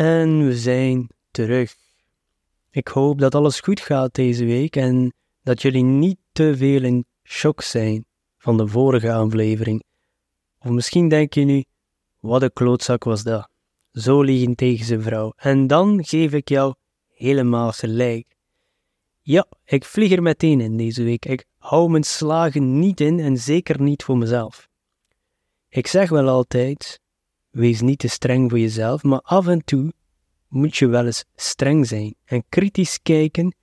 En 0.00 0.46
we 0.46 0.56
zijn 0.56 1.08
terug. 1.30 1.76
Ik 2.70 2.88
hoop 2.88 3.18
dat 3.18 3.34
alles 3.34 3.60
goed 3.60 3.80
gaat 3.80 4.14
deze 4.14 4.44
week 4.44 4.76
en 4.76 5.12
dat 5.42 5.62
jullie 5.62 5.82
niet 5.82 6.18
te 6.32 6.56
veel 6.56 6.82
in 6.82 7.04
shock 7.22 7.62
zijn 7.62 8.04
van 8.38 8.56
de 8.56 8.66
vorige 8.66 9.12
aflevering. 9.12 9.82
Of 10.58 10.70
misschien 10.70 11.08
denk 11.08 11.34
je 11.34 11.44
nu, 11.44 11.64
wat 12.20 12.42
een 12.42 12.52
klootzak 12.52 13.04
was 13.04 13.22
dat. 13.22 13.48
Zo 13.92 14.22
liegen 14.22 14.54
tegen 14.54 14.86
zijn 14.86 15.02
vrouw. 15.02 15.32
En 15.36 15.66
dan 15.66 16.04
geef 16.04 16.32
ik 16.32 16.48
jou 16.48 16.74
helemaal 17.08 17.72
gelijk. 17.72 18.36
Ja, 19.20 19.46
ik 19.64 19.84
vlieg 19.84 20.12
er 20.12 20.22
meteen 20.22 20.60
in 20.60 20.76
deze 20.76 21.02
week. 21.02 21.24
Ik 21.26 21.44
hou 21.58 21.90
mijn 21.90 22.04
slagen 22.04 22.78
niet 22.78 23.00
in 23.00 23.18
en 23.18 23.36
zeker 23.36 23.80
niet 23.80 24.02
voor 24.02 24.18
mezelf. 24.18 24.68
Ik 25.68 25.86
zeg 25.86 26.08
wel 26.08 26.28
altijd: 26.28 27.00
wees 27.50 27.80
niet 27.80 27.98
te 27.98 28.08
streng 28.08 28.50
voor 28.50 28.58
jezelf, 28.58 29.02
maar 29.02 29.20
af 29.20 29.46
en 29.46 29.64
toe 29.64 29.92
moet 30.48 30.76
je 30.76 30.86
wel 30.86 31.06
eens 31.06 31.24
streng 31.34 31.86
zijn 31.86 32.14
en 32.24 32.44
kritisch 32.48 33.02
kijken 33.02 33.54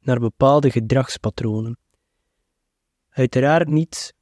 naar 0.00 0.20
bepaalde 0.20 0.70
gedragspatronen. 0.70 1.78
Uiteraard 3.08 3.68
niet 3.68 4.14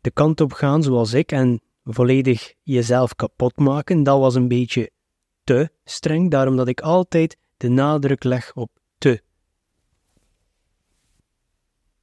de 0.00 0.10
kant 0.10 0.40
op 0.40 0.52
gaan 0.52 0.82
zoals 0.82 1.12
ik 1.12 1.32
en 1.32 1.60
volledig 1.84 2.54
jezelf 2.62 3.14
kapot 3.14 3.56
maken, 3.56 4.02
dat 4.02 4.18
was 4.18 4.34
een 4.34 4.48
beetje 4.48 4.90
te 5.44 5.70
streng, 5.84 6.30
daarom 6.30 6.56
dat 6.56 6.68
ik 6.68 6.80
altijd 6.80 7.36
de 7.56 7.68
nadruk 7.68 8.24
leg 8.24 8.54
op 8.54 8.70
te. 8.98 9.22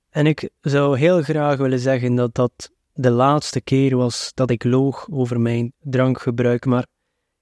En 0.10 0.26
ik 0.26 0.50
zou 0.62 0.98
heel 0.98 1.22
graag 1.22 1.58
willen 1.58 1.80
zeggen 1.80 2.16
dat 2.16 2.36
dat 2.36 2.72
de 2.98 3.12
laatste 3.12 3.62
keer 3.62 3.98
was 3.98 4.32
dat 4.34 4.50
ik 4.50 4.64
loog 4.64 5.08
over 5.12 5.40
mijn 5.40 5.74
drankgebruik, 5.80 6.66
maar 6.66 6.88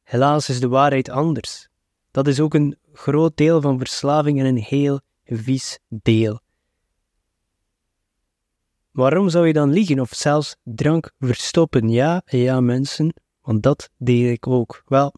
helaas 0.03 0.49
is 0.49 0.59
de 0.59 0.67
waarheid 0.67 1.09
anders. 1.09 1.67
Dat 2.11 2.27
is 2.27 2.39
ook 2.39 2.53
een 2.53 2.77
groot 2.93 3.37
deel 3.37 3.61
van 3.61 3.77
verslaving 3.77 4.39
en 4.39 4.45
een 4.45 4.57
heel 4.57 4.99
vies 5.25 5.79
deel. 5.87 6.39
Waarom 8.91 9.29
zou 9.29 9.47
je 9.47 9.53
dan 9.53 9.69
liegen 9.69 9.99
of 9.99 10.09
zelfs 10.13 10.55
drank 10.63 11.13
verstoppen? 11.19 11.89
Ja, 11.89 12.21
ja, 12.25 12.59
mensen, 12.61 13.13
want 13.41 13.63
dat 13.63 13.89
deed 13.97 14.31
ik 14.31 14.47
ook. 14.47 14.83
Wel, 14.85 15.13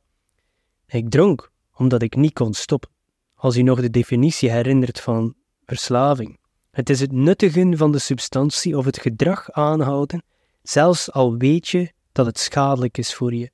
ik 0.88 1.10
dronk 1.10 1.52
omdat 1.74 2.02
ik 2.02 2.16
niet 2.16 2.34
kon 2.34 2.54
stoppen. 2.54 2.90
Als 3.36 3.56
je 3.56 3.64
nog 3.64 3.82
de 3.82 3.90
definitie 3.90 4.52
herinnert 4.52 5.02
van 5.02 5.36
verslaving. 5.66 6.40
Het 6.78 6.90
is 6.90 7.00
het 7.00 7.12
nuttigen 7.12 7.78
van 7.78 7.92
de 7.92 8.00
substantie 8.00 8.78
of 8.78 8.86
het 8.86 9.00
gedrag 9.00 9.52
aanhouden, 9.52 10.24
zelfs 10.62 11.12
al 11.12 11.38
weet 11.38 11.68
je 11.68 11.92
dat 12.12 12.26
het 12.26 12.40
schadelijk 12.40 12.98
is 12.98 13.14
voor 13.14 13.34
je. 13.34 13.52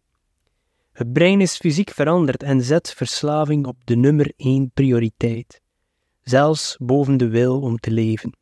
Het 0.91 1.13
brein 1.13 1.41
is 1.41 1.57
fysiek 1.57 1.89
veranderd 1.89 2.43
en 2.43 2.61
zet 2.61 2.93
verslaving 2.93 3.65
op 3.65 3.77
de 3.83 3.95
nummer 3.95 4.33
één 4.35 4.71
prioriteit, 4.73 5.61
zelfs 6.21 6.77
boven 6.79 7.17
de 7.17 7.27
wil 7.27 7.61
om 7.61 7.77
te 7.77 7.91
leven. 7.91 8.37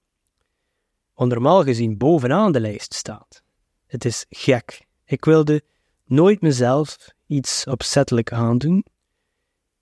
Wat 1.13 1.63
gezien 1.63 1.97
bovenaan 1.97 2.51
de 2.51 2.59
lijst 2.59 2.93
staat. 2.93 3.43
Het 3.87 4.05
is 4.05 4.25
gek. 4.29 4.85
Ik 5.05 5.25
wilde 5.25 5.63
nooit 6.05 6.41
mezelf 6.41 7.13
iets 7.27 7.67
opzettelijk 7.67 8.31
aandoen, 8.31 8.85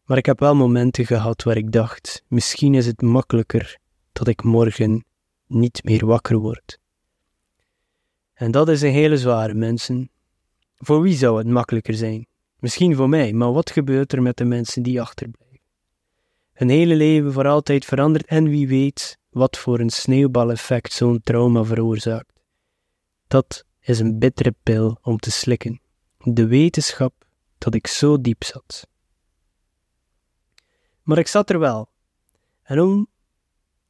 maar 0.04 0.18
ik 0.18 0.26
heb 0.26 0.40
wel 0.40 0.56
momenten 0.56 1.06
gehad 1.06 1.44
waar 1.44 1.58
ik 1.58 1.72
dacht: 1.72 2.24
misschien 2.28 2.74
is 2.74 2.86
het 2.86 3.02
makkelijker 3.02 3.80
dat 4.20 4.28
ik 4.28 4.44
morgen 4.44 5.06
niet 5.48 5.84
meer 5.84 6.06
wakker 6.06 6.38
word. 6.38 6.80
En 8.34 8.52
dat 8.52 8.70
is 8.70 8.82
een 8.82 8.92
hele 8.92 9.18
zware, 9.18 9.54
mensen. 9.54 10.10
Voor 10.76 11.02
wie 11.02 11.16
zou 11.16 11.38
het 11.38 11.48
makkelijker 11.48 11.94
zijn? 11.94 12.28
Misschien 12.58 12.96
voor 12.96 13.10
mij, 13.10 13.34
maar 13.34 13.54
wat 13.54 13.72
gebeurt 13.72 14.14
er 14.14 14.22
met 14.22 14.38
de 14.38 14.46
mensen 14.46 14.84
die 14.84 15.02
achterblijven? 15.02 15.60
Hun 16.54 16.70
hele 16.70 16.96
leven 16.96 17.34
voor 17.34 17.48
altijd 17.48 17.86
verandert 17.86 18.26
en 18.26 18.50
wie 18.50 18.68
weet 18.68 19.18
wat 19.30 19.58
voor 19.58 19.80
een 19.80 19.90
sneeuwbaleffect 19.90 20.94
zo'n 20.94 21.22
trauma 21.24 21.64
veroorzaakt. 21.64 22.40
Dat 23.28 23.66
is 23.80 24.00
een 24.00 24.20
bittere 24.20 24.56
pil 24.64 24.98
om 25.02 25.18
te 25.18 25.32
slikken. 25.32 25.82
De 26.18 26.48
wetenschap 26.48 27.28
dat 27.58 27.74
ik 27.74 27.88
zo 27.88 28.22
diep 28.22 28.44
zat. 28.44 28.88
Maar 31.04 31.18
ik 31.18 31.28
zat 31.28 31.50
er 31.50 31.60
wel. 31.60 31.90
En 32.64 32.80
om 32.80 33.08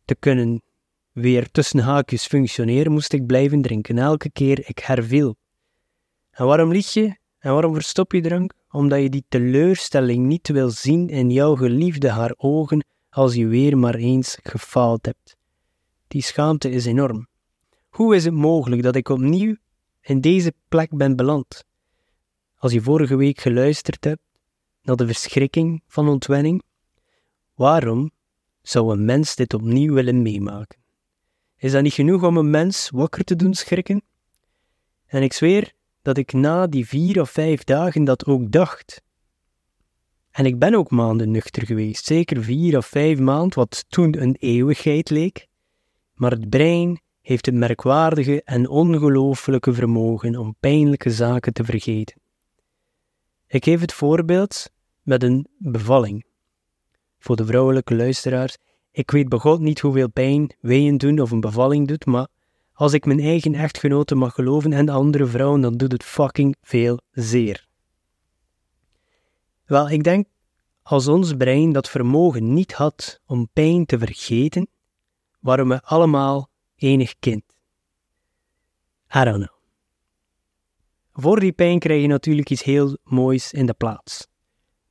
te 0.10 0.16
kunnen 0.16 0.62
weer 1.12 1.52
tussen 1.52 1.80
haakjes 1.80 2.28
functioneren, 2.28 2.92
moest 2.92 3.14
ik 3.14 3.26
blijven 3.26 3.62
drinken, 3.62 3.98
elke 3.98 4.32
keer 4.32 4.70
ik 4.70 4.80
herviel. 4.80 5.36
En 6.32 6.46
waarom 6.46 6.72
lieg 6.72 6.94
je? 6.94 7.18
En 7.40 7.54
waarom 7.54 7.74
verstop 7.74 8.12
je 8.12 8.22
drank? 8.22 8.54
Omdat 8.70 9.02
je 9.02 9.10
die 9.10 9.26
teleurstelling 9.28 10.26
niet 10.26 10.48
wil 10.48 10.70
zien 10.70 11.10
in 11.10 11.30
jouw 11.30 11.56
geliefde 11.56 12.10
haar 12.10 12.34
ogen 12.38 12.86
als 13.10 13.34
je 13.36 13.48
weer 13.48 13.78
maar 13.78 13.96
eens 13.96 14.38
gefaald 14.44 15.06
hebt. 15.06 15.38
Die 16.08 16.22
schaamte 16.22 16.70
is 16.70 16.86
enorm. 16.86 17.28
Hoe 17.90 18.16
is 18.16 18.26
het 18.26 18.34
mogelijk 18.34 18.84
dat 18.84 18.96
ik 18.96 19.10
opnieuw 19.10 19.56
in 20.02 20.22
deze 20.22 20.54
plek 20.68 20.98
ben 20.98 21.16
beland? 21.16 21.66
Als 22.56 22.72
je 22.72 22.82
vorige 22.82 23.16
week 23.16 23.40
geluisterd 23.40 24.04
hebt 24.04 24.22
naar 24.82 24.96
de 24.96 25.06
verschrikking 25.06 25.82
van 25.88 26.08
ontwenning, 26.08 26.64
waarom 27.56 28.12
zou 28.70 28.92
een 28.92 29.06
mens 29.06 29.36
dit 29.36 29.54
opnieuw 29.54 29.94
willen 29.94 30.22
meemaken? 30.22 30.80
Is 31.58 31.72
dat 31.72 31.84
niet 31.84 31.94
genoeg 31.94 32.24
om 32.24 32.38
een 32.38 32.50
mens 32.50 32.90
wakker 32.90 33.24
te 33.24 33.36
doen 33.36 33.54
schrikken? 33.54 34.02
En 35.06 35.24
ik 35.24 35.34
zweer 35.34 35.74
dat 36.02 36.18
ik 36.18 36.34
na 36.34 36.68
die 36.68 36.88
vier 36.88 37.22
of 37.22 37.30
vijf 37.30 37.64
dagen 37.64 38.04
dat 38.04 38.26
ook 38.26 38.52
dacht. 38.52 39.02
En 40.32 40.46
ik 40.46 40.60
ben 40.60 40.74
ook 40.74 40.92
maanden 40.92 41.32
nuchter 41.32 41.66
geweest, 41.66 42.06
zeker 42.06 42.44
vier 42.44 42.78
of 42.78 42.86
vijf 42.86 43.20
maanden, 43.20 43.58
wat 43.58 43.86
toen 43.88 44.22
een 44.22 44.36
eeuwigheid 44.40 45.10
leek. 45.10 45.48
Maar 46.14 46.32
het 46.32 46.50
brein 46.50 47.02
heeft 47.22 47.46
het 47.46 47.56
merkwaardige 47.56 48.44
en 48.44 48.70
ongelooflijke 48.70 49.74
vermogen 49.74 50.36
om 50.36 50.56
pijnlijke 50.60 51.12
zaken 51.12 51.54
te 51.54 51.64
vergeten. 51.64 52.22
Ik 53.48 53.64
geef 53.64 53.82
het 53.82 53.94
voorbeeld 53.94 54.72
met 55.02 55.24
een 55.24 55.48
bevalling. 55.58 56.26
Voor 57.20 57.36
de 57.36 57.46
vrouwelijke 57.46 57.96
luisteraars, 57.96 58.58
ik 58.92 59.12
weet 59.12 59.30
begot 59.30 59.60
niet 59.60 59.80
hoeveel 59.80 60.10
pijn 60.10 60.56
weeën 60.60 60.98
doen 60.98 61.20
of 61.20 61.32
een 61.32 61.40
bevalling 61.40 61.88
doet, 61.88 62.06
maar 62.06 62.28
als 62.74 62.94
ik 62.94 63.06
mijn 63.06 63.20
eigen 63.20 63.54
echtgenoten 63.54 64.18
mag 64.18 64.34
geloven 64.34 64.74
en 64.74 64.90
andere 64.90 65.26
vrouwen, 65.26 65.62
dan 65.62 65.78
doet 65.78 65.92
het 65.92 66.04
fucking 66.04 66.56
veel 66.62 67.00
zeer. 67.12 67.68
Wel, 69.66 69.90
ik 69.90 70.04
denk, 70.04 70.28
als 70.82 71.08
ons 71.08 71.34
brein 71.34 71.72
dat 71.72 71.90
vermogen 71.90 72.54
niet 72.54 72.74
had 72.74 73.22
om 73.26 73.50
pijn 73.54 73.86
te 73.86 73.98
vergeten, 73.98 74.68
waren 75.40 75.68
we 75.68 75.82
allemaal 75.82 76.50
enig 76.76 77.16
kind. 77.20 77.44
I 79.16 79.24
don't 79.24 79.36
know. 79.36 79.58
Voor 81.14 81.40
die 81.40 81.52
pijn 81.52 81.80
krijg 81.80 82.02
je 82.02 82.08
natuurlijk 82.08 82.50
iets 82.50 82.64
heel 82.64 82.98
moois 83.04 83.54
in 83.54 83.66
de 83.66 83.74
plaats. 83.74 84.28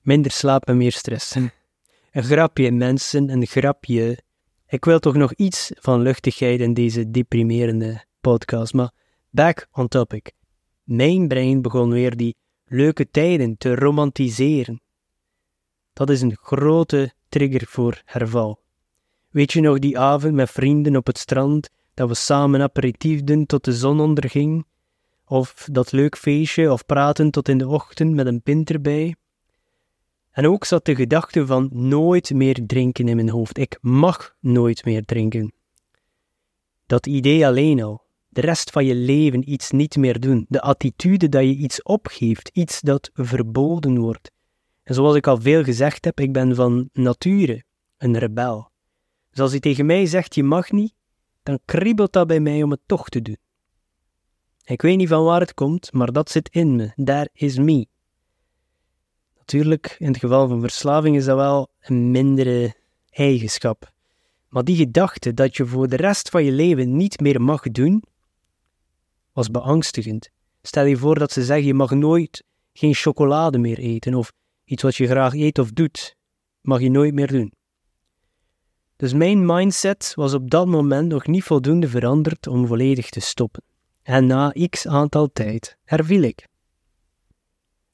Minder 0.00 0.30
slaap 0.30 0.64
en 0.66 0.76
meer 0.76 0.92
stress. 0.92 1.36
Een 2.18 2.24
grapje, 2.24 2.72
mensen, 2.72 3.30
een 3.30 3.46
grapje. 3.46 4.18
Ik 4.66 4.84
wil 4.84 4.98
toch 4.98 5.14
nog 5.14 5.32
iets 5.34 5.70
van 5.74 6.00
luchtigheid 6.00 6.60
in 6.60 6.74
deze 6.74 7.10
deprimerende 7.10 8.04
podcast, 8.20 8.74
maar 8.74 8.90
back 9.30 9.68
on 9.72 9.88
topic. 9.88 10.32
Mijn 10.82 11.28
brein 11.28 11.62
begon 11.62 11.90
weer 11.90 12.16
die 12.16 12.36
leuke 12.64 13.10
tijden 13.10 13.56
te 13.58 13.74
romantiseren. 13.74 14.80
Dat 15.92 16.10
is 16.10 16.20
een 16.20 16.36
grote 16.40 17.12
trigger 17.28 17.66
voor 17.66 18.02
herval. 18.04 18.60
Weet 19.28 19.52
je 19.52 19.60
nog 19.60 19.78
die 19.78 19.98
avond 19.98 20.34
met 20.34 20.50
vrienden 20.50 20.96
op 20.96 21.06
het 21.06 21.18
strand, 21.18 21.70
dat 21.94 22.08
we 22.08 22.14
samen 22.14 22.62
aperitief 22.62 23.22
doen 23.22 23.46
tot 23.46 23.64
de 23.64 23.72
zon 23.72 24.00
onderging? 24.00 24.66
Of 25.24 25.68
dat 25.72 25.92
leuk 25.92 26.16
feestje 26.16 26.72
of 26.72 26.86
praten 26.86 27.30
tot 27.30 27.48
in 27.48 27.58
de 27.58 27.68
ochtend 27.68 28.14
met 28.14 28.26
een 28.26 28.42
pint 28.42 28.70
erbij? 28.70 29.14
En 30.38 30.46
ook 30.46 30.64
zat 30.64 30.84
de 30.84 30.94
gedachte 30.94 31.46
van 31.46 31.68
nooit 31.72 32.34
meer 32.34 32.66
drinken 32.66 33.08
in 33.08 33.16
mijn 33.16 33.28
hoofd. 33.28 33.58
Ik 33.58 33.78
mag 33.80 34.34
nooit 34.40 34.84
meer 34.84 35.04
drinken. 35.04 35.52
Dat 36.86 37.06
idee 37.06 37.46
alleen 37.46 37.82
al, 37.82 38.02
de 38.28 38.40
rest 38.40 38.70
van 38.70 38.84
je 38.84 38.94
leven 38.94 39.50
iets 39.50 39.70
niet 39.70 39.96
meer 39.96 40.20
doen, 40.20 40.46
de 40.48 40.60
attitude 40.60 41.28
dat 41.28 41.42
je 41.42 41.54
iets 41.54 41.82
opgeeft, 41.82 42.50
iets 42.52 42.80
dat 42.80 43.10
verboden 43.14 43.98
wordt. 43.98 44.30
En 44.82 44.94
zoals 44.94 45.16
ik 45.16 45.26
al 45.26 45.40
veel 45.40 45.64
gezegd 45.64 46.04
heb, 46.04 46.20
ik 46.20 46.32
ben 46.32 46.54
van 46.54 46.88
nature 46.92 47.64
een 47.96 48.18
rebel. 48.18 48.70
Dus 49.30 49.40
als 49.40 49.50
hij 49.50 49.60
tegen 49.60 49.86
mij 49.86 50.06
zegt 50.06 50.34
je 50.34 50.42
mag 50.42 50.70
niet, 50.70 50.94
dan 51.42 51.58
kriebelt 51.64 52.12
dat 52.12 52.26
bij 52.26 52.40
mij 52.40 52.62
om 52.62 52.70
het 52.70 52.82
toch 52.86 53.08
te 53.08 53.22
doen. 53.22 53.38
Ik 54.64 54.82
weet 54.82 54.96
niet 54.96 55.08
van 55.08 55.24
waar 55.24 55.40
het 55.40 55.54
komt, 55.54 55.92
maar 55.92 56.12
dat 56.12 56.30
zit 56.30 56.48
in 56.48 56.76
me. 56.76 56.92
Daar 56.94 57.28
is 57.32 57.56
me. 57.58 57.86
Natuurlijk, 59.48 59.96
in 59.98 60.06
het 60.06 60.16
geval 60.16 60.48
van 60.48 60.60
verslaving 60.60 61.16
is 61.16 61.24
dat 61.24 61.36
wel 61.36 61.68
een 61.80 62.10
mindere 62.10 62.74
eigenschap. 63.10 63.92
Maar 64.48 64.64
die 64.64 64.76
gedachte 64.76 65.34
dat 65.34 65.56
je 65.56 65.66
voor 65.66 65.88
de 65.88 65.96
rest 65.96 66.28
van 66.28 66.44
je 66.44 66.52
leven 66.52 66.96
niet 66.96 67.20
meer 67.20 67.42
mag 67.42 67.62
doen, 67.62 68.02
was 69.32 69.50
beangstigend. 69.50 70.30
Stel 70.62 70.84
je 70.84 70.96
voor 70.96 71.18
dat 71.18 71.32
ze 71.32 71.44
zeggen 71.44 71.66
je 71.66 71.74
mag 71.74 71.90
nooit 71.90 72.44
geen 72.72 72.94
chocolade 72.94 73.58
meer 73.58 73.78
eten 73.78 74.14
of 74.14 74.32
iets 74.64 74.82
wat 74.82 74.96
je 74.96 75.06
graag 75.06 75.34
eet 75.34 75.58
of 75.58 75.70
doet, 75.70 76.16
mag 76.60 76.80
je 76.80 76.90
nooit 76.90 77.14
meer 77.14 77.32
doen. 77.32 77.52
Dus 78.96 79.12
mijn 79.12 79.46
mindset 79.46 80.12
was 80.14 80.34
op 80.34 80.50
dat 80.50 80.66
moment 80.66 81.08
nog 81.08 81.26
niet 81.26 81.44
voldoende 81.44 81.88
veranderd 81.88 82.46
om 82.46 82.66
volledig 82.66 83.08
te 83.08 83.20
stoppen. 83.20 83.62
En 84.02 84.26
na 84.26 84.54
x 84.68 84.86
aantal 84.86 85.28
tijd 85.32 85.76
herviel 85.84 86.22
ik. 86.22 86.48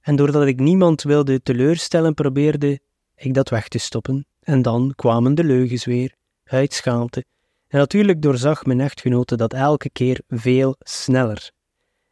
En 0.04 0.16
doordat 0.16 0.46
ik 0.46 0.60
niemand 0.60 1.02
wilde 1.02 1.42
teleurstellen, 1.42 2.14
probeerde 2.14 2.80
ik 3.14 3.34
dat 3.34 3.48
weg 3.48 3.68
te 3.68 3.78
stoppen. 3.78 4.26
En 4.40 4.62
dan 4.62 4.92
kwamen 4.96 5.34
de 5.34 5.44
leugens 5.44 5.84
weer, 5.84 6.14
uit 6.44 6.72
schaamte. 6.72 7.24
En 7.68 7.78
natuurlijk 7.78 8.22
doorzag 8.22 8.64
mijn 8.64 8.80
echtgenote 8.80 9.36
dat 9.36 9.52
elke 9.52 9.90
keer 9.90 10.20
veel 10.28 10.76
sneller. 10.78 11.50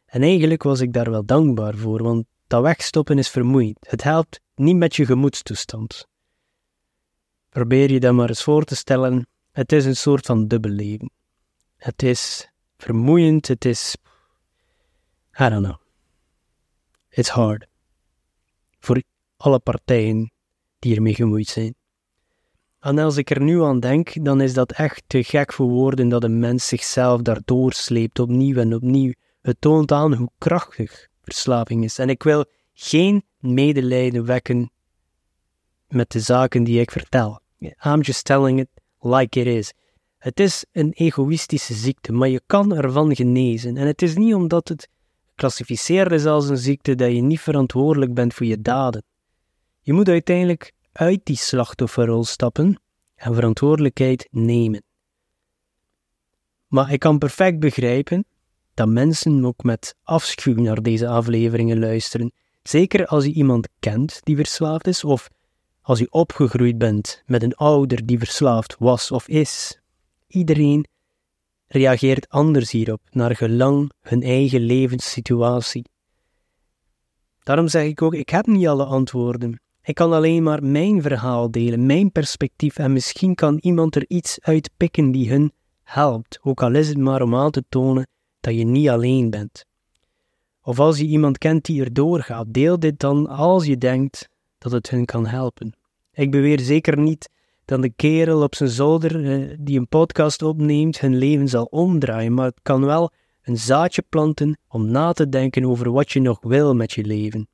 En 0.05 0.21
eigenlijk 0.21 0.63
was 0.63 0.79
ik 0.79 0.93
daar 0.93 1.09
wel 1.09 1.25
dankbaar 1.25 1.75
voor, 1.75 2.03
want 2.03 2.25
dat 2.47 2.61
wegstoppen 2.61 3.17
is 3.17 3.29
vermoeiend. 3.29 3.77
Het 3.79 4.03
helpt 4.03 4.39
niet 4.55 4.75
met 4.75 4.95
je 4.95 5.05
gemoedstoestand. 5.05 6.07
Probeer 7.49 7.91
je 7.91 7.99
dat 7.99 8.13
maar 8.13 8.29
eens 8.29 8.43
voor 8.43 8.63
te 8.63 8.75
stellen. 8.75 9.27
Het 9.51 9.71
is 9.71 9.85
een 9.85 9.95
soort 9.95 10.25
van 10.25 10.47
dubbelleven. 10.47 11.11
Het 11.77 12.03
is 12.03 12.49
vermoeiend, 12.77 13.47
het 13.47 13.65
is. 13.65 13.95
I 15.39 15.49
don't 15.49 15.63
know. 15.63 15.77
It's 17.09 17.29
hard. 17.29 17.71
Voor 18.83 19.03
alle 19.37 19.59
partijen 19.59 20.31
die 20.79 20.95
ermee 20.95 21.15
gemoeid 21.15 21.47
zijn. 21.47 21.75
En 22.79 22.97
als 22.97 23.17
ik 23.17 23.29
er 23.29 23.41
nu 23.41 23.63
aan 23.63 23.79
denk, 23.79 24.25
dan 24.25 24.41
is 24.41 24.53
dat 24.53 24.71
echt 24.71 25.03
te 25.07 25.23
gek 25.23 25.53
voor 25.53 25.67
woorden 25.67 26.09
dat 26.09 26.23
een 26.23 26.39
mens 26.39 26.67
zichzelf 26.67 27.21
daardoor 27.21 27.73
sleept, 27.73 28.19
opnieuw 28.19 28.55
en 28.55 28.73
opnieuw. 28.73 29.13
Het 29.41 29.55
toont 29.59 29.91
aan 29.91 30.13
hoe 30.13 30.29
krachtig 30.37 31.07
verslaving 31.21 31.83
is. 31.83 31.99
En 31.99 32.09
ik 32.09 32.23
wil 32.23 32.45
geen 32.73 33.23
medelijden 33.39 34.25
wekken 34.25 34.71
met 35.87 36.11
de 36.11 36.19
zaken 36.19 36.63
die 36.63 36.79
ik 36.79 36.91
vertel. 36.91 37.41
I'm 37.59 38.01
just 38.01 38.25
telling 38.25 38.59
it 38.59 38.69
like 38.99 39.39
it 39.39 39.47
is. 39.47 39.73
Het 40.17 40.39
is 40.39 40.65
een 40.71 40.91
egoïstische 40.93 41.73
ziekte, 41.73 42.11
maar 42.11 42.29
je 42.29 42.41
kan 42.45 42.75
ervan 42.75 43.15
genezen. 43.15 43.77
En 43.77 43.87
het 43.87 44.01
is 44.01 44.15
niet 44.15 44.33
omdat 44.33 44.67
het 44.67 44.89
geclassificeerd 45.43 46.11
is 46.11 46.25
als 46.25 46.49
een 46.49 46.57
ziekte 46.57 46.95
dat 46.95 47.11
je 47.11 47.21
niet 47.21 47.39
verantwoordelijk 47.39 48.13
bent 48.13 48.33
voor 48.33 48.45
je 48.45 48.61
daden. 48.61 49.03
Je 49.81 49.93
moet 49.93 50.07
uiteindelijk 50.07 50.71
uit 50.91 51.25
die 51.25 51.35
slachtofferrol 51.35 52.23
stappen 52.23 52.81
en 53.15 53.33
verantwoordelijkheid 53.33 54.27
nemen. 54.31 54.83
Maar 56.67 56.91
ik 56.91 56.99
kan 56.99 57.17
perfect 57.17 57.59
begrijpen 57.59 58.25
dat 58.73 58.87
mensen 58.87 59.45
ook 59.45 59.63
met 59.63 59.95
afschuw 60.03 60.55
naar 60.55 60.81
deze 60.81 61.07
afleveringen 61.07 61.79
luisteren, 61.79 62.31
zeker 62.61 63.05
als 63.05 63.25
je 63.25 63.33
iemand 63.33 63.67
kent 63.79 64.19
die 64.23 64.35
verslaafd 64.35 64.87
is 64.87 65.03
of 65.03 65.29
als 65.81 65.99
je 65.99 66.11
opgegroeid 66.11 66.77
bent 66.77 67.23
met 67.25 67.43
een 67.43 67.55
ouder 67.55 68.05
die 68.05 68.17
verslaafd 68.17 68.75
was 68.79 69.11
of 69.11 69.27
is. 69.27 69.79
Iedereen 70.27 70.87
reageert 71.73 72.29
anders 72.29 72.71
hierop, 72.71 73.01
naar 73.11 73.35
gelang 73.35 73.91
hun 74.01 74.23
eigen 74.23 74.61
levenssituatie. 74.61 75.85
Daarom 77.43 77.67
zeg 77.67 77.85
ik 77.85 78.01
ook: 78.01 78.13
ik 78.13 78.29
heb 78.29 78.45
niet 78.45 78.67
alle 78.67 78.85
antwoorden. 78.85 79.61
Ik 79.81 79.95
kan 79.95 80.13
alleen 80.13 80.43
maar 80.43 80.63
mijn 80.63 81.01
verhaal 81.01 81.51
delen, 81.51 81.85
mijn 81.85 82.11
perspectief, 82.11 82.77
en 82.77 82.93
misschien 82.93 83.35
kan 83.35 83.57
iemand 83.61 83.95
er 83.95 84.05
iets 84.07 84.41
uit 84.41 84.69
pikken 84.77 85.11
die 85.11 85.29
hun 85.29 85.51
helpt, 85.83 86.39
ook 86.41 86.63
al 86.63 86.75
is 86.75 86.87
het 86.87 86.97
maar 86.97 87.21
om 87.21 87.35
aan 87.35 87.51
te 87.51 87.63
tonen 87.69 88.07
dat 88.39 88.55
je 88.55 88.65
niet 88.65 88.89
alleen 88.89 89.29
bent. 89.29 89.65
Of 90.61 90.79
als 90.79 90.97
je 90.97 91.05
iemand 91.05 91.37
kent 91.37 91.65
die 91.65 91.81
er 91.83 91.93
doorgaat, 91.93 92.53
deel 92.53 92.79
dit 92.79 92.99
dan 92.99 93.27
als 93.27 93.65
je 93.65 93.77
denkt 93.77 94.29
dat 94.57 94.71
het 94.71 94.89
hun 94.89 95.05
kan 95.05 95.25
helpen. 95.25 95.73
Ik 96.11 96.31
beweer 96.31 96.59
zeker 96.59 96.99
niet 96.99 97.29
dat 97.65 97.81
de 97.81 97.89
kerel 97.89 98.41
op 98.41 98.55
zijn 98.55 98.69
zolder 98.69 99.25
eh, 99.25 99.55
die 99.59 99.79
een 99.79 99.87
podcast 99.87 100.41
opneemt 100.41 100.99
hun 100.99 101.17
leven 101.17 101.47
zal 101.47 101.65
omdraaien, 101.65 102.33
maar 102.33 102.45
het 102.45 102.59
kan 102.61 102.85
wel 102.85 103.11
een 103.41 103.57
zaadje 103.57 104.03
planten 104.09 104.57
om 104.67 104.91
na 104.91 105.13
te 105.13 105.29
denken 105.29 105.65
over 105.65 105.91
wat 105.91 106.11
je 106.11 106.19
nog 106.19 106.39
wil 106.41 106.75
met 106.75 106.91
je 106.91 107.03
leven. 107.03 107.47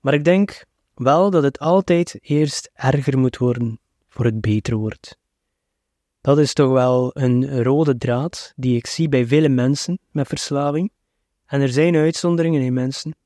Maar 0.00 0.14
ik 0.14 0.24
denk 0.24 0.64
wel 0.94 1.30
dat 1.30 1.42
het 1.42 1.58
altijd 1.58 2.18
eerst 2.20 2.70
erger 2.74 3.18
moet 3.18 3.36
worden 3.36 3.80
voor 4.08 4.24
het 4.24 4.40
beter 4.40 4.76
wordt. 4.76 5.18
Dat 6.20 6.38
is 6.38 6.52
toch 6.52 6.72
wel 6.72 7.10
een 7.12 7.62
rode 7.62 7.96
draad 7.96 8.52
die 8.56 8.76
ik 8.76 8.86
zie 8.86 9.08
bij 9.08 9.26
vele 9.26 9.48
mensen 9.48 9.98
met 10.10 10.28
verslaving. 10.28 10.92
En 11.46 11.60
er 11.60 11.68
zijn 11.68 11.96
uitzonderingen 11.96 12.62
in 12.62 12.72
mensen. 12.72 13.16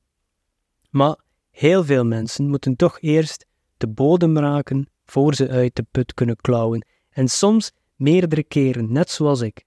Maar 0.89 1.15
heel 1.49 1.83
veel 1.83 2.05
mensen 2.05 2.47
moeten 2.47 2.75
toch 2.75 3.01
eerst 3.01 3.45
de 3.77 3.87
bodem 3.87 4.37
raken 4.37 4.89
voor 5.05 5.35
ze 5.35 5.49
uit 5.49 5.75
de 5.75 5.85
put 5.91 6.13
kunnen 6.13 6.35
klauwen. 6.35 6.85
En 7.09 7.27
soms 7.27 7.71
meerdere 7.95 8.43
keren, 8.43 8.91
net 8.91 9.09
zoals 9.09 9.41
ik. 9.41 9.65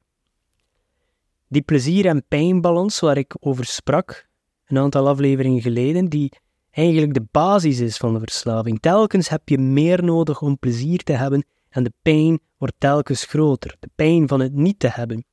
Die 1.49 1.63
plezier- 1.63 2.07
en 2.07 2.25
pijnbalans 2.29 3.01
waar 3.01 3.17
ik 3.17 3.37
over 3.41 3.65
sprak, 3.65 4.29
een 4.67 4.79
aantal 4.79 5.09
afleveringen 5.09 5.63
geleden, 5.63 6.09
die 6.09 6.33
eigenlijk 6.71 7.15
de 7.15 7.27
basis 7.31 7.79
is 7.79 7.97
van 7.97 8.13
de 8.13 8.19
verslaving. 8.19 8.81
Telkens 8.81 9.29
heb 9.29 9.49
je 9.49 9.59
meer 9.59 10.05
nodig 10.05 10.43
om 10.43 10.59
plezier 10.59 11.03
te 11.03 11.13
hebben 11.13 11.47
en 11.69 11.85
de 11.85 11.93
pijn 12.03 12.41
wordt 12.57 12.75
telkens 12.79 13.25
groter, 13.25 13.77
de 13.81 13.91
pijn 13.95 14.29
van 14.29 14.41
het 14.41 14.53
niet 14.53 14.79
te 14.79 14.89
hebben. 14.89 15.25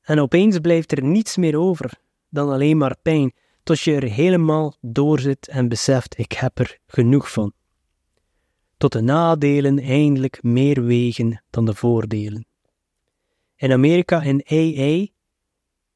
En 0.00 0.20
opeens 0.20 0.58
blijft 0.58 0.92
er 0.92 1.02
niets 1.02 1.36
meer 1.36 1.58
over 1.58 2.02
dan 2.28 2.50
alleen 2.50 2.76
maar 2.76 2.96
pijn, 3.02 3.32
tot 3.62 3.80
je 3.80 3.94
er 3.94 4.02
helemaal 4.02 4.74
doorzit 4.80 5.48
en 5.48 5.68
beseft: 5.68 6.18
ik 6.18 6.32
heb 6.32 6.58
er 6.58 6.78
genoeg 6.86 7.32
van. 7.32 7.52
Tot 8.84 8.92
de 8.92 9.00
nadelen 9.00 9.78
eindelijk 9.78 10.42
meer 10.42 10.84
wegen 10.84 11.42
dan 11.50 11.64
de 11.64 11.74
voordelen. 11.74 12.46
In 13.56 13.72
Amerika 13.72 14.22
in 14.22 14.44
AA, 14.52 15.06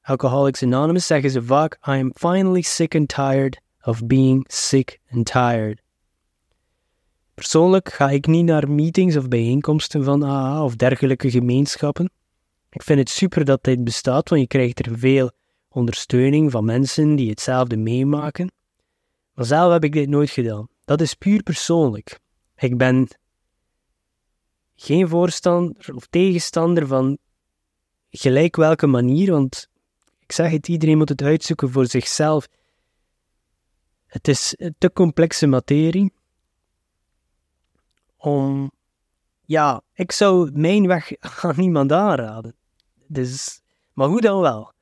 Alcoholics 0.02 0.62
Anonymous, 0.62 1.06
zeggen 1.06 1.30
ze 1.30 1.42
vaak: 1.42 1.74
I 1.74 1.90
am 1.90 2.12
finally 2.14 2.60
sick 2.60 2.94
and 2.94 3.08
tired 3.08 3.60
of 3.82 4.06
being 4.06 4.44
sick 4.46 5.00
and 5.10 5.26
tired. 5.26 5.82
Persoonlijk 7.34 7.92
ga 7.92 8.10
ik 8.10 8.26
niet 8.26 8.44
naar 8.44 8.70
meetings 8.70 9.16
of 9.16 9.28
bijeenkomsten 9.28 10.04
van 10.04 10.24
AA 10.24 10.64
of 10.64 10.76
dergelijke 10.76 11.30
gemeenschappen. 11.30 12.10
Ik 12.70 12.82
vind 12.82 12.98
het 12.98 13.10
super 13.10 13.44
dat 13.44 13.64
dit 13.64 13.84
bestaat, 13.84 14.28
want 14.28 14.40
je 14.40 14.48
krijgt 14.48 14.86
er 14.86 14.98
veel 14.98 15.30
ondersteuning 15.68 16.50
van 16.50 16.64
mensen 16.64 17.16
die 17.16 17.30
hetzelfde 17.30 17.76
meemaken. 17.76 18.52
Maar 19.34 19.44
zelf 19.44 19.72
heb 19.72 19.84
ik 19.84 19.92
dit 19.92 20.08
nooit 20.08 20.30
gedaan. 20.30 20.68
Dat 20.84 21.00
is 21.00 21.14
puur 21.14 21.42
persoonlijk. 21.42 22.20
Ik 22.58 22.76
ben 22.76 23.08
geen 24.74 25.08
voorstander 25.08 25.94
of 25.94 26.06
tegenstander 26.06 26.86
van 26.86 27.18
gelijk 28.10 28.56
welke 28.56 28.86
manier, 28.86 29.30
want 29.30 29.68
ik 30.18 30.32
zeg 30.32 30.50
het, 30.50 30.68
iedereen 30.68 30.98
moet 30.98 31.08
het 31.08 31.22
uitzoeken 31.22 31.70
voor 31.70 31.86
zichzelf. 31.86 32.48
Het 34.06 34.28
is 34.28 34.54
een 34.56 34.74
te 34.78 34.92
complexe 34.92 35.46
materie 35.46 36.12
om. 38.16 38.70
Ja, 39.44 39.82
ik 39.92 40.12
zou 40.12 40.50
mijn 40.52 40.86
weg 40.86 41.12
aan 41.42 41.54
niemand 41.56 41.92
aanraden. 41.92 42.54
Dus, 43.06 43.60
maar 43.92 44.08
hoe 44.08 44.20
dan 44.20 44.40
wel? 44.40 44.72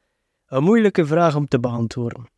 Een 0.47 0.63
moeilijke 0.63 1.07
vraag 1.07 1.35
om 1.35 1.49
te 1.49 1.61
beantwoorden. 1.61 2.29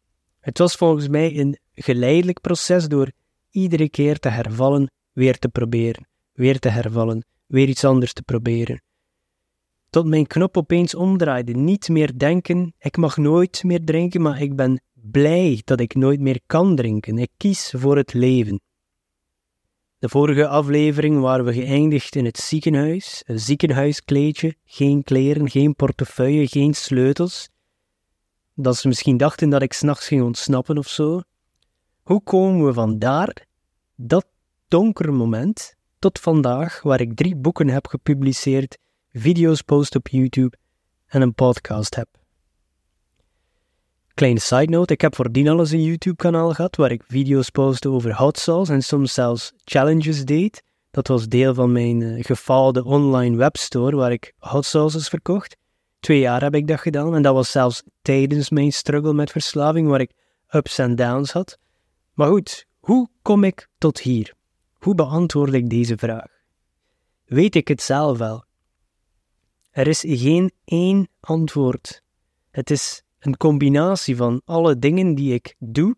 Het 0.41 0.59
was 0.59 0.75
volgens 0.75 1.09
mij 1.09 1.39
een 1.39 1.59
geleidelijk 1.75 2.41
proces 2.41 2.89
door 2.89 3.13
iedere 3.51 3.89
keer 3.89 4.19
te 4.19 4.29
hervallen, 4.29 4.91
weer 5.19 5.39
te 5.39 5.49
proberen, 5.49 6.07
weer 6.33 6.59
te 6.59 6.69
hervallen, 6.69 7.25
weer 7.47 7.69
iets 7.69 7.85
anders 7.85 8.13
te 8.13 8.23
proberen. 8.23 8.83
Tot 9.91 10.07
mijn 10.07 10.27
knop 10.27 10.57
opeens 10.57 10.95
omdraaide. 10.95 11.53
Niet 11.53 11.89
meer 11.89 12.19
denken, 12.19 12.75
ik 12.79 12.97
mag 12.97 13.17
nooit 13.17 13.65
meer 13.65 13.85
drinken, 13.85 14.23
maar 14.23 14.41
ik 14.43 14.57
ben 14.57 14.81
blij 14.93 15.63
dat 15.65 15.81
ik 15.81 15.95
nooit 15.95 16.21
meer 16.21 16.41
kan 16.47 16.77
drinken. 16.77 17.19
Ik 17.19 17.31
kies 17.37 17.75
voor 17.77 17.97
het 17.97 18.13
leven. 18.13 18.61
De 19.99 20.09
vorige 20.09 20.49
aflevering 20.49 21.21
waren 21.21 21.45
we 21.45 21.53
geëindigd 21.53 22.17
in 22.17 22.25
het 22.25 22.39
ziekenhuis. 22.39 23.23
Een 23.27 23.41
ziekenhuiskleedje, 23.41 24.55
geen 24.65 25.03
kleren, 25.03 25.51
geen 25.51 25.75
portefeuille, 25.75 26.47
geen 26.47 26.75
sleutels. 26.75 27.49
Dat 28.55 28.77
ze 28.77 28.89
misschien 28.89 29.17
dachten 29.17 29.51
dat 29.51 29.63
ik 29.63 29.73
s'nachts 29.73 30.07
ging 30.07 30.23
ontsnappen 30.23 30.79
of 30.79 30.89
zo. 30.89 31.21
Hoe 32.03 32.23
komen 32.23 32.67
we 32.67 32.73
van 32.73 32.99
daar, 32.99 33.47
dat 33.97 34.27
donkere 34.69 35.13
moment, 35.13 35.75
tot 35.99 36.19
vandaag, 36.19 36.83
waar 36.83 37.01
ik 37.01 37.15
drie 37.15 37.37
boeken 37.37 37.69
heb 37.69 37.87
gepubliceerd, 37.87 38.79
video's 39.13 39.63
post 39.63 39.95
op 39.95 40.09
YouTube 40.09 40.57
en 41.07 41.23
een 41.23 41.35
podcast 41.35 41.95
heb? 41.95 42.09
Kleine 44.15 44.41
side 44.41 44.71
note, 44.71 44.93
ik 44.93 45.01
heb 45.01 45.15
voordien 45.15 45.49
al 45.49 45.59
eens 45.59 45.71
een 45.71 45.83
YouTube-kanaal 45.83 46.55
gehad 46.55 46.77
waar 46.77 46.91
ik 46.91 47.03
video's 47.07 47.51
postte 47.51 47.89
over 47.89 48.15
hot 48.15 48.39
sauce 48.39 48.73
en 48.73 48.83
soms 48.83 49.15
zelfs 49.15 49.53
challenges 49.65 50.25
deed. 50.25 50.63
Dat 50.91 51.09
was 51.09 51.29
deel 51.29 51.55
van 51.55 51.73
mijn 51.73 52.01
uh, 52.01 52.25
gefaalde 52.25 52.85
online 52.85 53.37
webstore 53.37 53.97
waar 53.97 54.13
ik 54.13 54.33
hot 54.39 54.65
sauces 54.65 55.09
verkocht. 55.09 55.57
Twee 56.01 56.21
jaar 56.21 56.43
heb 56.43 56.55
ik 56.55 56.67
dat 56.67 56.81
gedaan 56.81 57.15
en 57.15 57.23
dat 57.23 57.35
was 57.35 57.51
zelfs 57.51 57.83
tijdens 58.03 58.51
mijn 58.51 58.73
struggle 58.73 59.13
met 59.13 59.31
verslaving 59.31 59.89
waar 59.89 60.01
ik 60.01 60.13
ups 60.51 60.79
en 60.79 60.97
downs 60.97 61.33
had. 61.33 61.59
Maar 62.13 62.29
goed, 62.29 62.67
Hoe 62.79 63.09
kom 63.23 63.45
ik 63.45 63.69
tot 63.79 64.01
hier? 64.01 64.38
Hoe 64.79 64.95
beantwoord 64.95 65.53
ik 65.53 65.71
deze 65.71 65.97
vraag? 65.97 66.31
Weet 67.25 67.55
ik 67.55 67.69
het 67.69 67.83
zelf 67.83 68.19
wel? 68.19 68.45
Er 69.71 69.87
is 69.87 70.05
geen 70.07 70.53
één 70.65 71.09
antwoord. 71.21 72.03
Het 72.51 72.71
is 72.71 73.03
een 73.19 73.37
combinatie 73.37 74.17
van 74.17 74.43
alle 74.45 74.79
dingen 74.79 75.15
die 75.15 75.35
ik 75.35 75.55
doe 75.59 75.97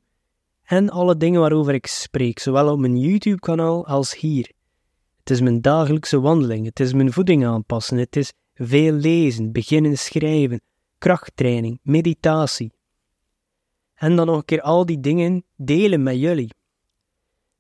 en 0.63 0.91
alle 0.91 1.17
dingen 1.17 1.41
waarover 1.41 1.75
ik 1.75 1.87
spreek, 1.87 2.39
zowel 2.39 2.73
op 2.73 2.79
mijn 2.79 2.99
YouTube-kanaal 2.99 3.87
als 3.87 4.17
hier. 4.17 4.53
Het 5.19 5.31
is 5.31 5.41
mijn 5.41 5.61
dagelijkse 5.61 6.21
wandeling, 6.21 6.67
het 6.67 6.81
is 6.81 6.93
mijn 6.93 7.13
voeding 7.13 7.47
aanpassen, 7.47 7.97
het 7.97 8.17
is 8.17 8.33
veel 8.55 8.93
lezen, 8.93 9.53
beginnen 9.53 9.99
schrijven, 9.99 10.61
krachttraining, 10.99 11.81
meditatie. 11.83 12.73
En 13.95 14.17
dan 14.17 14.27
nog 14.27 14.37
een 14.37 14.45
keer 14.45 14.61
al 14.61 14.87
die 14.87 15.01
dingen 15.01 15.45
delen 15.57 16.03
met 16.03 16.19
jullie. 16.19 16.55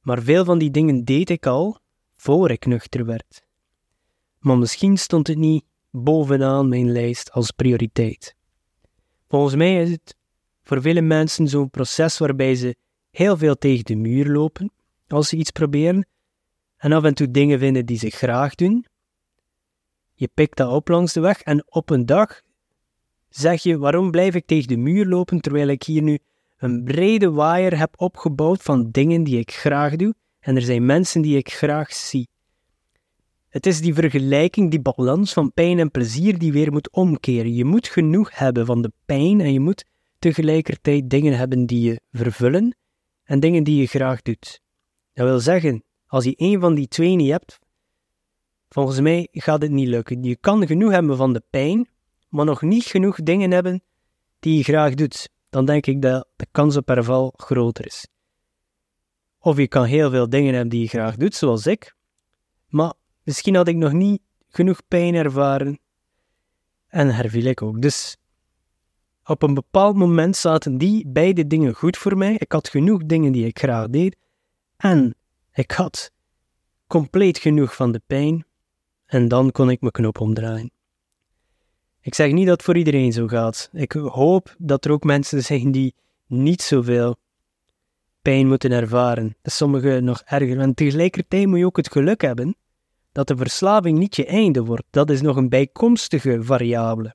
Maar 0.00 0.23
veel 0.23 0.45
van 0.45 0.59
die 0.59 0.71
dingen 0.71 1.04
deed 1.04 1.30
ik 1.30 1.47
al 1.47 1.78
voor 2.16 2.50
ik 2.50 2.66
nuchter 2.66 3.04
werd. 3.04 3.42
Maar 4.38 4.59
misschien 4.59 4.99
stond 4.99 5.26
het 5.26 5.38
niet 5.38 5.64
bovenaan 5.90 6.69
mijn 6.69 6.92
lijst 6.92 7.33
als 7.33 7.50
prioriteit. 7.50 8.37
Volgens 9.28 9.54
mij 9.54 9.83
is 9.83 9.90
het 9.90 10.16
voor 10.62 10.80
vele 10.80 11.00
mensen 11.00 11.49
zo'n 11.49 11.71
proces 11.71 12.19
waarbij 12.19 12.54
ze 12.54 12.76
heel 13.11 13.37
veel 13.37 13.54
tegen 13.54 13.85
de 13.85 13.97
muur 13.97 14.26
lopen 14.26 14.73
als 15.09 15.28
ze 15.28 15.37
iets 15.37 15.50
proberen 15.50 16.07
en 16.76 16.92
af 16.92 17.04
en 17.04 17.14
toe 17.14 17.30
dingen 17.30 17.59
vinden 17.59 17.87
die 17.87 17.99
ze 17.99 18.11
graag 18.11 18.54
doen. 18.54 18.87
Je 20.14 20.28
pikt 20.35 20.57
dat 20.57 20.73
op 20.73 20.88
langs 20.88 21.12
de 21.12 21.21
weg 21.21 21.42
en 21.42 21.64
op 21.69 21.90
een 21.90 22.07
dag 22.07 22.42
zeg 23.28 23.62
je: 23.62 23.78
waarom 23.78 24.11
blijf 24.11 24.35
ik 24.35 24.47
tegen 24.47 24.69
de 24.69 24.76
muur 24.76 25.07
lopen 25.07 25.40
terwijl 25.40 25.69
ik 25.69 25.83
hier 25.83 26.02
nu 26.02 26.19
een 26.61 26.85
brede 26.85 27.31
waaier 27.31 27.79
heb 27.79 27.95
opgebouwd 27.97 28.62
van 28.62 28.90
dingen 28.90 29.25
die 29.25 29.38
ik 29.38 29.50
graag 29.52 29.97
doe 29.97 30.14
en 30.40 30.57
er 30.57 30.62
zijn 30.62 30.87
mensen 30.87 31.23
die 31.23 31.37
ik 31.37 31.52
graag 31.52 31.93
zie. 31.93 32.29
Het 33.49 33.67
is 33.67 33.81
die 33.81 33.95
vergelijking, 33.95 34.71
die 34.71 34.81
balans 34.81 35.33
van 35.33 35.52
pijn 35.52 35.79
en 35.79 35.90
plezier 35.90 36.38
die 36.38 36.52
weer 36.52 36.73
moet 36.73 36.90
omkeren. 36.90 37.55
Je 37.55 37.64
moet 37.64 37.88
genoeg 37.88 38.38
hebben 38.38 38.67
van 38.67 38.83
de 38.83 38.93
pijn 39.07 39.40
en 39.40 39.52
je 39.52 39.61
moet 39.61 39.85
tegelijkertijd 40.19 41.11
dingen 41.11 41.37
hebben 41.37 41.67
die 41.67 41.81
je 41.81 42.00
vervullen 42.12 42.76
en 43.25 43.40
dingen 43.40 43.64
die 43.64 43.81
je 43.81 43.87
graag 43.87 44.23
doet. 44.23 44.61
Dat 45.12 45.26
wil 45.26 45.40
zeggen, 45.40 45.85
als 46.07 46.25
je 46.25 46.37
één 46.37 46.61
van 46.61 46.75
die 46.75 46.88
twee 46.88 47.17
niet 47.17 47.31
hebt, 47.31 47.59
volgens 48.69 49.00
mij 49.00 49.29
gaat 49.31 49.62
het 49.62 49.71
niet 49.71 49.88
lukken. 49.88 50.23
Je 50.23 50.37
kan 50.37 50.67
genoeg 50.67 50.90
hebben 50.90 51.17
van 51.17 51.33
de 51.33 51.43
pijn, 51.50 51.88
maar 52.29 52.45
nog 52.45 52.62
niet 52.62 52.85
genoeg 52.85 53.17
dingen 53.23 53.50
hebben 53.50 53.83
die 54.38 54.57
je 54.57 54.62
graag 54.62 54.95
doet. 54.95 55.29
Dan 55.50 55.64
denk 55.64 55.87
ik 55.87 56.02
dat 56.02 56.28
de 56.37 56.47
kans 56.50 56.76
op 56.76 56.88
herval 56.88 57.33
groter 57.37 57.87
is. 57.87 58.07
Of 59.38 59.57
je 59.57 59.69
kan 59.69 59.85
heel 59.85 60.11
veel 60.11 60.28
dingen 60.28 60.52
hebben 60.52 60.71
die 60.71 60.80
je 60.80 60.88
graag 60.88 61.16
doet, 61.16 61.35
zoals 61.35 61.66
ik, 61.66 61.95
maar 62.69 62.92
misschien 63.23 63.54
had 63.54 63.69
ik 63.69 63.76
nog 63.76 63.92
niet 63.92 64.23
genoeg 64.49 64.80
pijn 64.88 65.14
ervaren 65.14 65.80
en 66.87 67.14
herviel 67.14 67.45
ik 67.45 67.62
ook. 67.62 67.83
Dus 67.83 68.16
op 69.25 69.42
een 69.42 69.54
bepaald 69.54 69.97
moment 69.97 70.37
zaten 70.37 70.78
die 70.78 71.09
beide 71.09 71.47
dingen 71.47 71.75
goed 71.75 71.97
voor 71.97 72.16
mij. 72.16 72.35
Ik 72.38 72.52
had 72.52 72.69
genoeg 72.69 73.04
dingen 73.04 73.33
die 73.33 73.47
ik 73.47 73.59
graag 73.59 73.88
deed. 73.88 74.16
En 74.76 75.14
ik 75.52 75.71
had 75.71 76.12
compleet 76.87 77.38
genoeg 77.38 77.75
van 77.75 77.92
de 77.92 78.02
pijn. 78.07 78.47
En 79.07 79.28
dan 79.28 79.50
kon 79.50 79.71
ik 79.71 79.80
mijn 79.80 79.92
knop 79.92 80.21
omdraaien. 80.21 80.71
Ik 82.00 82.14
zeg 82.14 82.33
niet 82.33 82.47
dat 82.47 82.57
het 82.57 82.62
voor 82.62 82.76
iedereen 82.76 83.12
zo 83.12 83.26
gaat. 83.26 83.69
Ik 83.73 83.92
hoop 83.92 84.54
dat 84.59 84.85
er 84.85 84.90
ook 84.90 85.04
mensen 85.04 85.42
zijn 85.42 85.73
die 85.73 85.95
niet 86.26 86.62
zoveel 86.62 87.16
pijn 88.23 88.49
moeten 88.49 88.73
ervaren. 88.73 89.37
Sommigen 89.42 90.04
nog 90.04 90.23
erger. 90.25 90.59
En 90.59 90.75
tegelijkertijd 90.75 91.47
moet 91.47 91.59
je 91.59 91.66
ook 91.66 91.76
het 91.76 91.90
geluk 91.90 92.21
hebben 92.21 92.57
dat 93.12 93.28
de 93.28 93.37
verslaving 93.37 93.99
niet 93.99 94.16
je 94.16 94.26
einde 94.26 94.64
wordt. 94.64 94.85
Dat 94.90 95.11
is 95.11 95.21
nog 95.21 95.37
een 95.37 95.49
bijkomstige 95.49 96.42
variabele. 96.42 97.14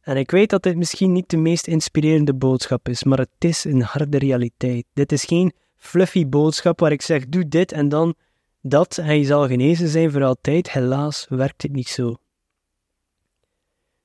En 0.00 0.16
ik 0.16 0.30
weet 0.30 0.50
dat 0.50 0.62
dit 0.62 0.76
misschien 0.76 1.12
niet 1.12 1.30
de 1.30 1.36
meest 1.36 1.66
inspirerende 1.66 2.34
boodschap 2.34 2.88
is, 2.88 3.04
maar 3.04 3.18
het 3.18 3.30
is 3.38 3.64
een 3.64 3.82
harde 3.82 4.18
realiteit. 4.18 4.84
Dit 4.92 5.12
is 5.12 5.24
geen 5.24 5.52
fluffy 5.76 6.26
boodschap 6.26 6.80
waar 6.80 6.92
ik 6.92 7.02
zeg: 7.02 7.28
doe 7.28 7.48
dit 7.48 7.72
en 7.72 7.88
dan 7.88 8.14
dat 8.62 8.98
en 8.98 9.18
je 9.18 9.24
zal 9.24 9.46
genezen 9.46 9.88
zijn 9.88 10.10
voor 10.10 10.24
altijd. 10.24 10.70
Helaas 10.70 11.26
werkt 11.28 11.62
het 11.62 11.72
niet 11.72 11.88
zo. 11.88 12.16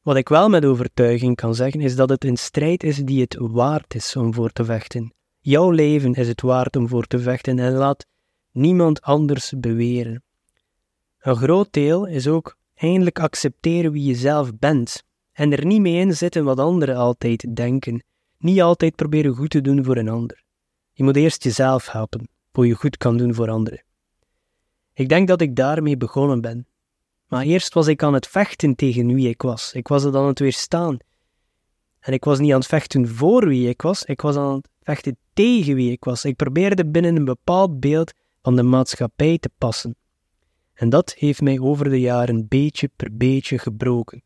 Wat 0.06 0.16
ik 0.16 0.30
wel 0.30 0.50
met 0.50 0.66
overtuiging 0.66 1.36
kan 1.36 1.56
zeggen, 1.56 1.82
is 1.82 1.96
dat 1.96 2.10
het 2.10 2.24
een 2.24 2.38
strijd 2.38 2.84
is 2.84 2.98
die 2.98 3.22
het 3.22 3.38
waard 3.40 3.96
is 3.96 4.16
om 4.16 4.34
voor 4.34 4.52
te 4.52 4.66
vechten. 4.66 5.14
Jouw 5.40 5.70
leven 5.70 6.14
is 6.14 6.28
het 6.28 6.42
waard 6.42 6.76
om 6.76 6.88
voor 6.88 7.06
te 7.06 7.20
vechten 7.20 7.60
en 7.60 7.74
laat 7.74 8.06
niemand 8.52 9.02
anders 9.02 9.54
beweren. 9.58 10.24
Een 11.20 11.36
groot 11.36 11.68
deel 11.74 12.06
is 12.06 12.28
ook 12.28 12.58
eindelijk 12.74 13.20
accepteren 13.20 13.92
wie 13.92 14.04
je 14.04 14.16
zelf 14.16 14.58
bent 14.58 15.04
en 15.32 15.52
er 15.52 15.66
niet 15.66 15.82
mee 15.82 16.00
in 16.00 16.16
zitten 16.16 16.44
wat 16.44 16.60
anderen 16.60 16.96
altijd 16.96 17.56
denken. 17.56 18.04
Niet 18.38 18.62
altijd 18.62 18.96
proberen 18.96 19.36
goed 19.36 19.50
te 19.50 19.62
doen 19.62 19.84
voor 19.84 19.98
een 19.98 20.10
ander. 20.10 20.44
Je 20.92 21.04
moet 21.04 21.16
eerst 21.16 21.44
jezelf 21.44 21.92
helpen, 21.92 22.30
voor 22.52 22.68
je 22.68 22.74
goed 22.74 22.98
kan 22.98 23.18
doen 23.18 23.34
voor 23.34 23.50
anderen. 23.50 23.84
Ik 24.94 25.10
denk 25.10 25.28
dat 25.28 25.42
ik 25.42 25.56
daarmee 25.56 25.98
begonnen 25.98 26.42
ben. 26.42 26.68
Maar 27.28 27.44
eerst 27.44 27.74
was 27.74 27.88
ik 27.88 28.04
aan 28.04 28.14
het 28.14 28.28
vechten 28.28 28.76
tegen 28.76 29.14
wie 29.14 29.30
ik 29.30 29.42
was. 29.42 29.74
Ik 29.74 29.88
was 29.88 30.04
het 30.04 30.16
aan 30.16 30.28
het 30.28 30.40
weerstaan. 30.40 30.98
En 32.00 32.14
ik 32.14 32.24
was 32.24 32.40
niet 32.40 32.52
aan 32.52 32.60
het 32.60 32.68
vechten 32.68 33.08
voor 33.08 33.48
wie 33.48 33.70
ik 33.70 33.82
was, 33.82 34.04
ik 34.04 34.22
was 34.22 34.36
aan 34.36 34.56
het 34.56 34.70
vechten 34.84 35.18
tegen 35.34 35.76
wie 35.76 35.92
ik 35.92 36.04
was. 36.04 36.26
Ik 36.26 36.36
probeerde 36.36 36.86
binnen 36.86 37.16
een 37.16 37.26
bepaald 37.26 37.80
beeld 37.80 38.14
van 38.42 38.56
de 38.56 38.64
maatschappij 38.64 39.38
te 39.38 39.50
passen. 39.58 39.96
En 40.74 40.90
dat 40.90 41.14
heeft 41.14 41.42
mij 41.42 41.60
over 41.60 41.90
de 41.90 42.00
jaren 42.00 42.48
beetje 42.48 42.90
per 42.96 43.16
beetje 43.18 43.58
gebroken. 43.58 44.24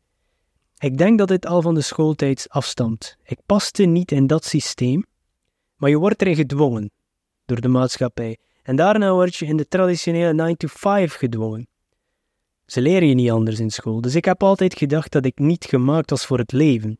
Ik 0.78 0.98
denk 0.98 1.18
dat 1.18 1.28
dit 1.28 1.46
al 1.46 1.62
van 1.62 1.74
de 1.74 1.80
schooltijd 1.80 2.46
afstamt. 2.48 3.16
Ik 3.22 3.38
paste 3.46 3.82
niet 3.82 4.12
in 4.12 4.26
dat 4.26 4.44
systeem, 4.44 5.04
maar 5.76 5.90
je 5.90 5.98
wordt 5.98 6.20
erin 6.20 6.34
gedwongen 6.34 6.90
door 7.44 7.60
de 7.60 7.68
maatschappij. 7.68 8.38
En 8.62 8.76
daarna 8.76 9.12
word 9.12 9.36
je 9.36 9.46
in 9.46 9.56
de 9.56 9.68
traditionele 9.68 10.54
9-to-5 10.54 11.12
gedwongen. 11.12 11.68
Ze 12.70 12.80
leren 12.80 13.08
je 13.08 13.14
niet 13.14 13.30
anders 13.30 13.60
in 13.60 13.70
school, 13.70 14.00
dus 14.00 14.14
ik 14.14 14.24
heb 14.24 14.42
altijd 14.42 14.76
gedacht 14.78 15.12
dat 15.12 15.24
ik 15.24 15.38
niet 15.38 15.64
gemaakt 15.64 16.10
was 16.10 16.26
voor 16.26 16.38
het 16.38 16.52
leven. 16.52 16.98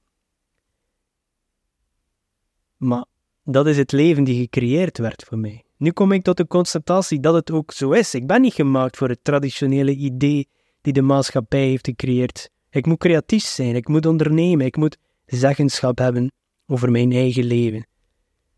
Maar 2.77 3.05
dat 3.45 3.67
is 3.67 3.77
het 3.77 3.93
leven 3.93 4.25
die 4.25 4.41
gecreëerd 4.41 4.99
werd 4.99 5.25
voor 5.25 5.39
mij. 5.39 5.65
Nu 5.77 5.91
kom 5.91 6.13
ik 6.13 6.23
tot 6.23 6.37
de 6.37 6.47
constatatie 6.47 7.21
dat 7.21 7.35
het 7.35 7.51
ook 7.51 7.73
zo 7.73 7.91
is. 7.91 8.15
Ik 8.15 8.27
ben 8.27 8.41
niet 8.41 8.55
gemaakt 8.55 8.97
voor 8.97 9.09
het 9.09 9.25
traditionele 9.25 9.95
idee 9.95 10.49
die 10.81 10.93
de 10.93 11.03
maatschappij 11.03 11.67
heeft 11.67 11.87
gecreëerd. 11.87 12.51
Ik 12.71 12.87
moet 12.87 12.99
creatief 12.99 13.45
zijn, 13.45 13.77
ik 13.77 13.89
moet 13.89 14.07
ondernemen, 14.07 14.67
ik 14.67 14.77
moet 14.77 14.97
zeggenschap 15.27 15.99
hebben 15.99 16.33
over 16.67 16.91
mijn 16.91 17.13
eigen 17.13 17.45
leven. 17.45 17.87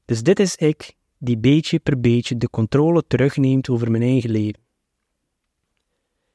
Dus 0.05 0.23
dit 0.23 0.41
is 0.41 0.57
ik 0.57 0.95
die 1.19 1.39
beetje 1.39 1.79
per 1.79 2.01
beetje 2.01 2.37
de 2.37 2.51
controle 2.51 3.05
terugneemt 3.07 3.69
over 3.69 3.91
mijn 3.91 4.03
eigen 4.03 4.31
leven. 4.31 4.62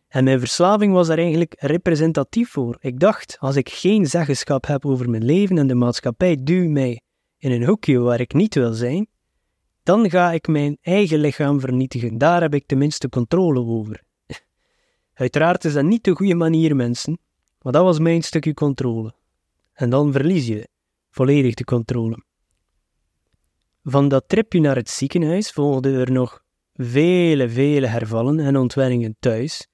En 0.07 0.23
mijn 0.23 0.39
verslaving 0.39 0.93
was 0.93 1.07
daar 1.07 1.17
eigenlijk 1.17 1.55
representatief 1.57 2.49
voor. 2.49 2.77
Ik 2.79 2.99
dacht, 2.99 3.37
als 3.39 3.55
ik 3.55 3.69
geen 3.69 4.05
zeggenschap 4.05 4.65
heb 4.65 4.85
over 4.85 5.09
mijn 5.09 5.25
leven 5.25 5.57
en 5.57 5.67
de 5.67 5.75
maatschappij 5.75 6.37
duwt 6.43 6.69
mij 6.69 7.01
in 7.37 7.51
een 7.51 7.65
hoekje 7.65 7.99
waar 7.99 8.19
ik 8.19 8.33
niet 8.33 8.55
wil 8.55 8.73
zijn, 8.73 9.07
dan 9.83 10.09
ga 10.09 10.31
ik 10.31 10.47
mijn 10.47 10.77
eigen 10.81 11.19
lichaam 11.19 11.59
vernietigen. 11.59 12.17
Daar 12.17 12.41
heb 12.41 12.53
ik 12.53 12.65
tenminste 12.65 13.09
controle 13.09 13.59
over. 13.59 14.03
Uiteraard 15.13 15.65
is 15.65 15.73
dat 15.73 15.83
niet 15.83 16.03
de 16.03 16.15
goede 16.15 16.35
manier, 16.35 16.75
mensen, 16.75 17.19
maar 17.61 17.73
dat 17.73 17.83
was 17.83 17.99
mijn 17.99 18.21
stukje 18.23 18.53
controle. 18.53 19.13
En 19.73 19.89
dan 19.89 20.11
verlies 20.11 20.47
je 20.47 20.67
volledig 21.09 21.53
de 21.53 21.63
controle. 21.63 22.23
Van 23.83 24.07
dat 24.07 24.23
tripje 24.27 24.59
naar 24.59 24.75
het 24.75 24.89
ziekenhuis 24.89 25.51
volgden 25.51 25.93
er 25.93 26.11
nog 26.11 26.43
vele, 26.73 27.49
vele 27.49 27.87
hervallen 27.87 28.39
en 28.39 28.57
ontwenningen 28.57 29.15
thuis. 29.19 29.67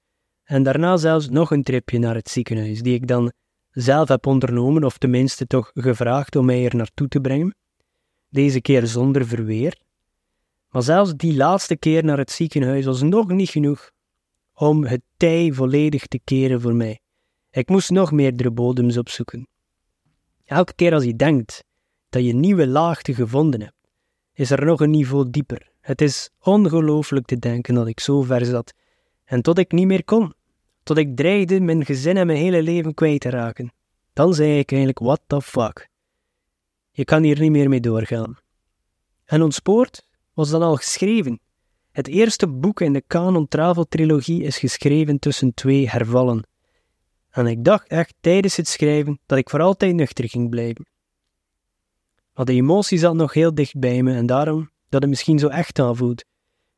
En 0.44 0.62
daarna 0.62 0.96
zelfs 0.96 1.28
nog 1.28 1.50
een 1.50 1.62
tripje 1.62 1.98
naar 1.98 2.14
het 2.14 2.28
ziekenhuis, 2.28 2.82
die 2.82 2.94
ik 2.94 3.06
dan 3.06 3.32
zelf 3.70 4.08
heb 4.08 4.26
ondernomen, 4.26 4.84
of 4.84 4.98
tenminste 4.98 5.46
toch 5.46 5.70
gevraagd 5.74 6.36
om 6.36 6.44
mij 6.44 6.64
er 6.64 6.76
naartoe 6.76 7.08
te 7.08 7.20
brengen. 7.20 7.54
Deze 8.28 8.60
keer 8.60 8.86
zonder 8.86 9.26
verweer. 9.26 9.78
Maar 10.68 10.82
zelfs 10.82 11.14
die 11.14 11.36
laatste 11.36 11.76
keer 11.76 12.04
naar 12.04 12.18
het 12.18 12.30
ziekenhuis 12.30 12.84
was 12.84 13.02
nog 13.02 13.28
niet 13.28 13.50
genoeg 13.50 13.90
om 14.54 14.84
het 14.84 15.00
tij 15.16 15.52
volledig 15.52 16.06
te 16.06 16.20
keren 16.24 16.60
voor 16.60 16.74
mij. 16.74 17.00
Ik 17.50 17.68
moest 17.68 17.90
nog 17.90 18.12
meerdere 18.12 18.50
bodems 18.50 18.96
opzoeken. 18.96 19.48
Elke 20.44 20.74
keer 20.74 20.94
als 20.94 21.04
je 21.04 21.16
denkt 21.16 21.64
dat 22.08 22.24
je 22.24 22.32
nieuwe 22.34 22.66
laagte 22.66 23.14
gevonden 23.14 23.60
hebt, 23.60 23.88
is 24.32 24.50
er 24.50 24.64
nog 24.64 24.80
een 24.80 24.90
niveau 24.90 25.30
dieper. 25.30 25.72
Het 25.80 26.00
is 26.00 26.30
ongelooflijk 26.40 27.26
te 27.26 27.38
denken 27.38 27.74
dat 27.74 27.86
ik 27.86 28.00
zo 28.00 28.22
ver 28.22 28.44
zat 28.44 28.74
en 29.24 29.42
tot 29.42 29.58
ik 29.58 29.72
niet 29.72 29.86
meer 29.86 30.04
kon, 30.04 30.34
tot 30.82 30.96
ik 30.96 31.16
dreigde 31.16 31.60
mijn 31.60 31.84
gezin 31.84 32.16
en 32.16 32.26
mijn 32.26 32.38
hele 32.38 32.62
leven 32.62 32.94
kwijt 32.94 33.20
te 33.20 33.30
raken. 33.30 33.72
Dan 34.12 34.34
zei 34.34 34.58
ik 34.58 34.70
eigenlijk: 34.70 34.98
What 34.98 35.20
the 35.26 35.42
fuck? 35.42 35.88
Je 36.90 37.04
kan 37.04 37.22
hier 37.22 37.40
niet 37.40 37.50
meer 37.50 37.68
mee 37.68 37.80
doorgaan. 37.80 38.38
En 39.24 39.42
ontspoord 39.42 40.06
was 40.34 40.50
dan 40.50 40.62
al 40.62 40.76
geschreven. 40.76 41.40
Het 41.90 42.08
eerste 42.08 42.48
boek 42.48 42.80
in 42.80 42.92
de 42.92 43.04
Canon 43.06 43.48
Travel 43.48 43.84
trilogie 43.84 44.42
is 44.42 44.58
geschreven 44.58 45.18
tussen 45.18 45.54
twee 45.54 45.88
hervallen. 45.88 46.46
En 47.30 47.46
ik 47.46 47.64
dacht 47.64 47.88
echt 47.88 48.14
tijdens 48.20 48.56
het 48.56 48.68
schrijven 48.68 49.20
dat 49.26 49.38
ik 49.38 49.50
voor 49.50 49.60
altijd 49.60 49.94
nuchter 49.94 50.28
ging 50.28 50.50
blijven. 50.50 50.86
Maar 52.34 52.44
de 52.44 52.52
emotie 52.52 52.98
zat 52.98 53.14
nog 53.14 53.32
heel 53.32 53.54
dicht 53.54 53.78
bij 53.78 54.02
me 54.02 54.14
en 54.14 54.26
daarom 54.26 54.70
dat 54.88 55.00
het 55.00 55.10
misschien 55.10 55.38
zo 55.38 55.48
echt 55.48 55.78
aanvoelt. 55.78 56.24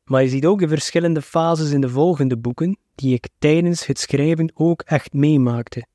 Maar 0.07 0.23
je 0.23 0.29
ziet 0.29 0.45
ook 0.45 0.59
de 0.59 0.67
verschillende 0.67 1.21
fases 1.21 1.71
in 1.71 1.81
de 1.81 1.89
volgende 1.89 2.37
boeken, 2.37 2.77
die 2.95 3.13
ik 3.13 3.29
tijdens 3.39 3.85
het 3.85 3.99
schrijven 3.99 4.51
ook 4.53 4.81
echt 4.81 5.13
meemaakte. 5.13 5.85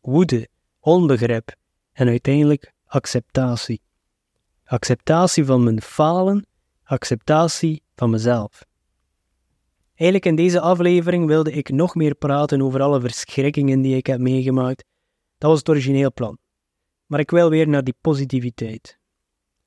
Woede, 0.00 0.48
onbegrip 0.80 1.54
en 1.92 2.08
uiteindelijk 2.08 2.72
acceptatie. 2.86 3.80
Acceptatie 4.64 5.44
van 5.44 5.64
mijn 5.64 5.82
falen, 5.82 6.46
acceptatie 6.84 7.82
van 7.94 8.10
mezelf. 8.10 8.64
Eigenlijk 9.94 10.26
in 10.26 10.36
deze 10.36 10.60
aflevering 10.60 11.26
wilde 11.26 11.52
ik 11.52 11.68
nog 11.68 11.94
meer 11.94 12.14
praten 12.14 12.62
over 12.62 12.82
alle 12.82 13.00
verschrikkingen 13.00 13.80
die 13.80 13.96
ik 13.96 14.06
heb 14.06 14.20
meegemaakt. 14.20 14.84
Dat 15.38 15.50
was 15.50 15.58
het 15.58 15.68
origineel 15.68 16.12
plan. 16.12 16.38
Maar 17.06 17.20
ik 17.20 17.30
wil 17.30 17.50
weer 17.50 17.68
naar 17.68 17.84
die 17.84 17.96
positiviteit. 18.00 18.98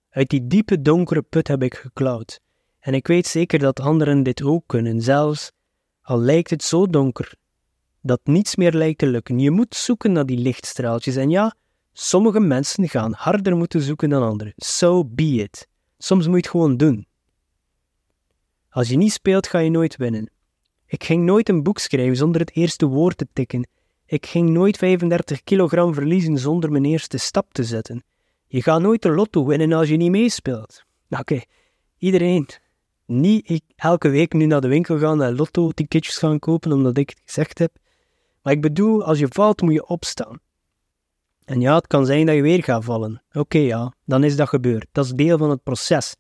Uit 0.10 0.30
die 0.30 0.48
diepe 0.48 0.82
donkere 0.82 1.22
put 1.22 1.48
heb 1.48 1.64
ik 1.64 1.76
geklauwd. 1.76 2.40
En 2.82 2.94
ik 2.94 3.08
weet 3.08 3.28
zeker 3.28 3.60
dat 3.60 3.80
anderen 3.80 4.24
dit 4.24 4.44
ook 4.44 4.64
kunnen, 4.66 5.02
zelfs 5.02 5.52
al 6.02 6.20
lijkt 6.20 6.50
het 6.50 6.64
zo 6.64 6.88
donker 6.88 7.40
dat 8.02 8.20
niets 8.24 8.56
meer 8.56 8.74
lijkt 8.74 8.98
te 8.98 9.08
lukken. 9.08 9.40
Je 9.40 9.52
moet 9.52 9.76
zoeken 9.76 10.12
naar 10.12 10.26
die 10.26 10.38
lichtstraaltjes. 10.38 11.16
En 11.16 11.30
ja, 11.30 11.56
sommige 11.94 12.40
mensen 12.40 12.90
gaan 12.90 13.14
harder 13.14 13.58
moeten 13.58 13.82
zoeken 13.82 14.10
dan 14.10 14.24
anderen. 14.24 14.54
So 14.56 15.06
be 15.06 15.24
it. 15.24 15.68
Soms 15.98 16.26
moet 16.26 16.36
je 16.36 16.42
het 16.42 16.50
gewoon 16.50 16.78
doen. 16.78 17.08
Als 18.70 18.90
je 18.90 18.98
niet 18.98 19.12
speelt, 19.12 19.48
ga 19.48 19.60
je 19.60 19.70
nooit 19.70 19.98
winnen. 19.98 20.32
Ik 20.86 21.04
ging 21.04 21.24
nooit 21.24 21.50
een 21.50 21.64
boek 21.64 21.80
schrijven 21.80 22.16
zonder 22.16 22.42
het 22.42 22.56
eerste 22.56 22.86
woord 22.86 23.18
te 23.18 23.28
tikken. 23.34 23.68
Ik 24.06 24.26
ging 24.26 24.50
nooit 24.50 24.78
35 24.78 25.44
kilogram 25.44 25.94
verliezen 25.94 26.38
zonder 26.38 26.72
mijn 26.72 26.86
eerste 26.86 27.18
stap 27.18 27.54
te 27.54 27.64
zetten. 27.64 28.04
Je 28.48 28.62
gaat 28.62 28.82
nooit 28.82 29.02
de 29.02 29.10
lotto 29.10 29.46
winnen 29.46 29.74
als 29.74 29.90
je 29.90 29.96
niet 29.96 30.12
meespeelt. 30.12 30.84
Oké, 31.10 31.42
iedereen. 31.98 32.48
Niet 33.12 33.50
ik 33.50 33.64
elke 33.76 34.10
week 34.10 34.34
nu 34.34 34.46
naar 34.46 34.62
de 34.62 34.68
winkel 34.68 35.00
gaan 35.00 35.24
en 35.24 35.36
lotto-ticketjes 35.36 36.18
gaan 36.18 36.40
kopen 36.40 36.72
omdat 36.72 36.98
ik 36.98 37.10
het 37.10 37.22
gezegd 37.26 37.58
heb. 37.60 37.78
Maar 38.42 38.54
ik 38.54 38.62
bedoel, 38.62 39.04
als 39.04 39.20
je 39.20 39.28
valt 39.30 39.62
moet 39.62 39.74
je 39.74 39.88
opstaan. 39.88 40.40
En 41.46 41.62
ja, 41.62 41.76
het 41.76 41.88
kan 41.88 42.06
zijn 42.06 42.26
dat 42.26 42.36
je 42.36 42.42
weer 42.42 42.64
gaat 42.64 42.84
vallen. 42.84 43.24
Oké, 43.34 43.58
ja, 43.58 43.94
dan 44.06 44.24
is 44.24 44.36
dat 44.36 44.50
gebeurd. 44.50 44.88
Dat 44.92 45.06
is 45.06 45.12
deel 45.12 45.38
van 45.38 45.50
het 45.50 45.64
proces. 45.64 46.16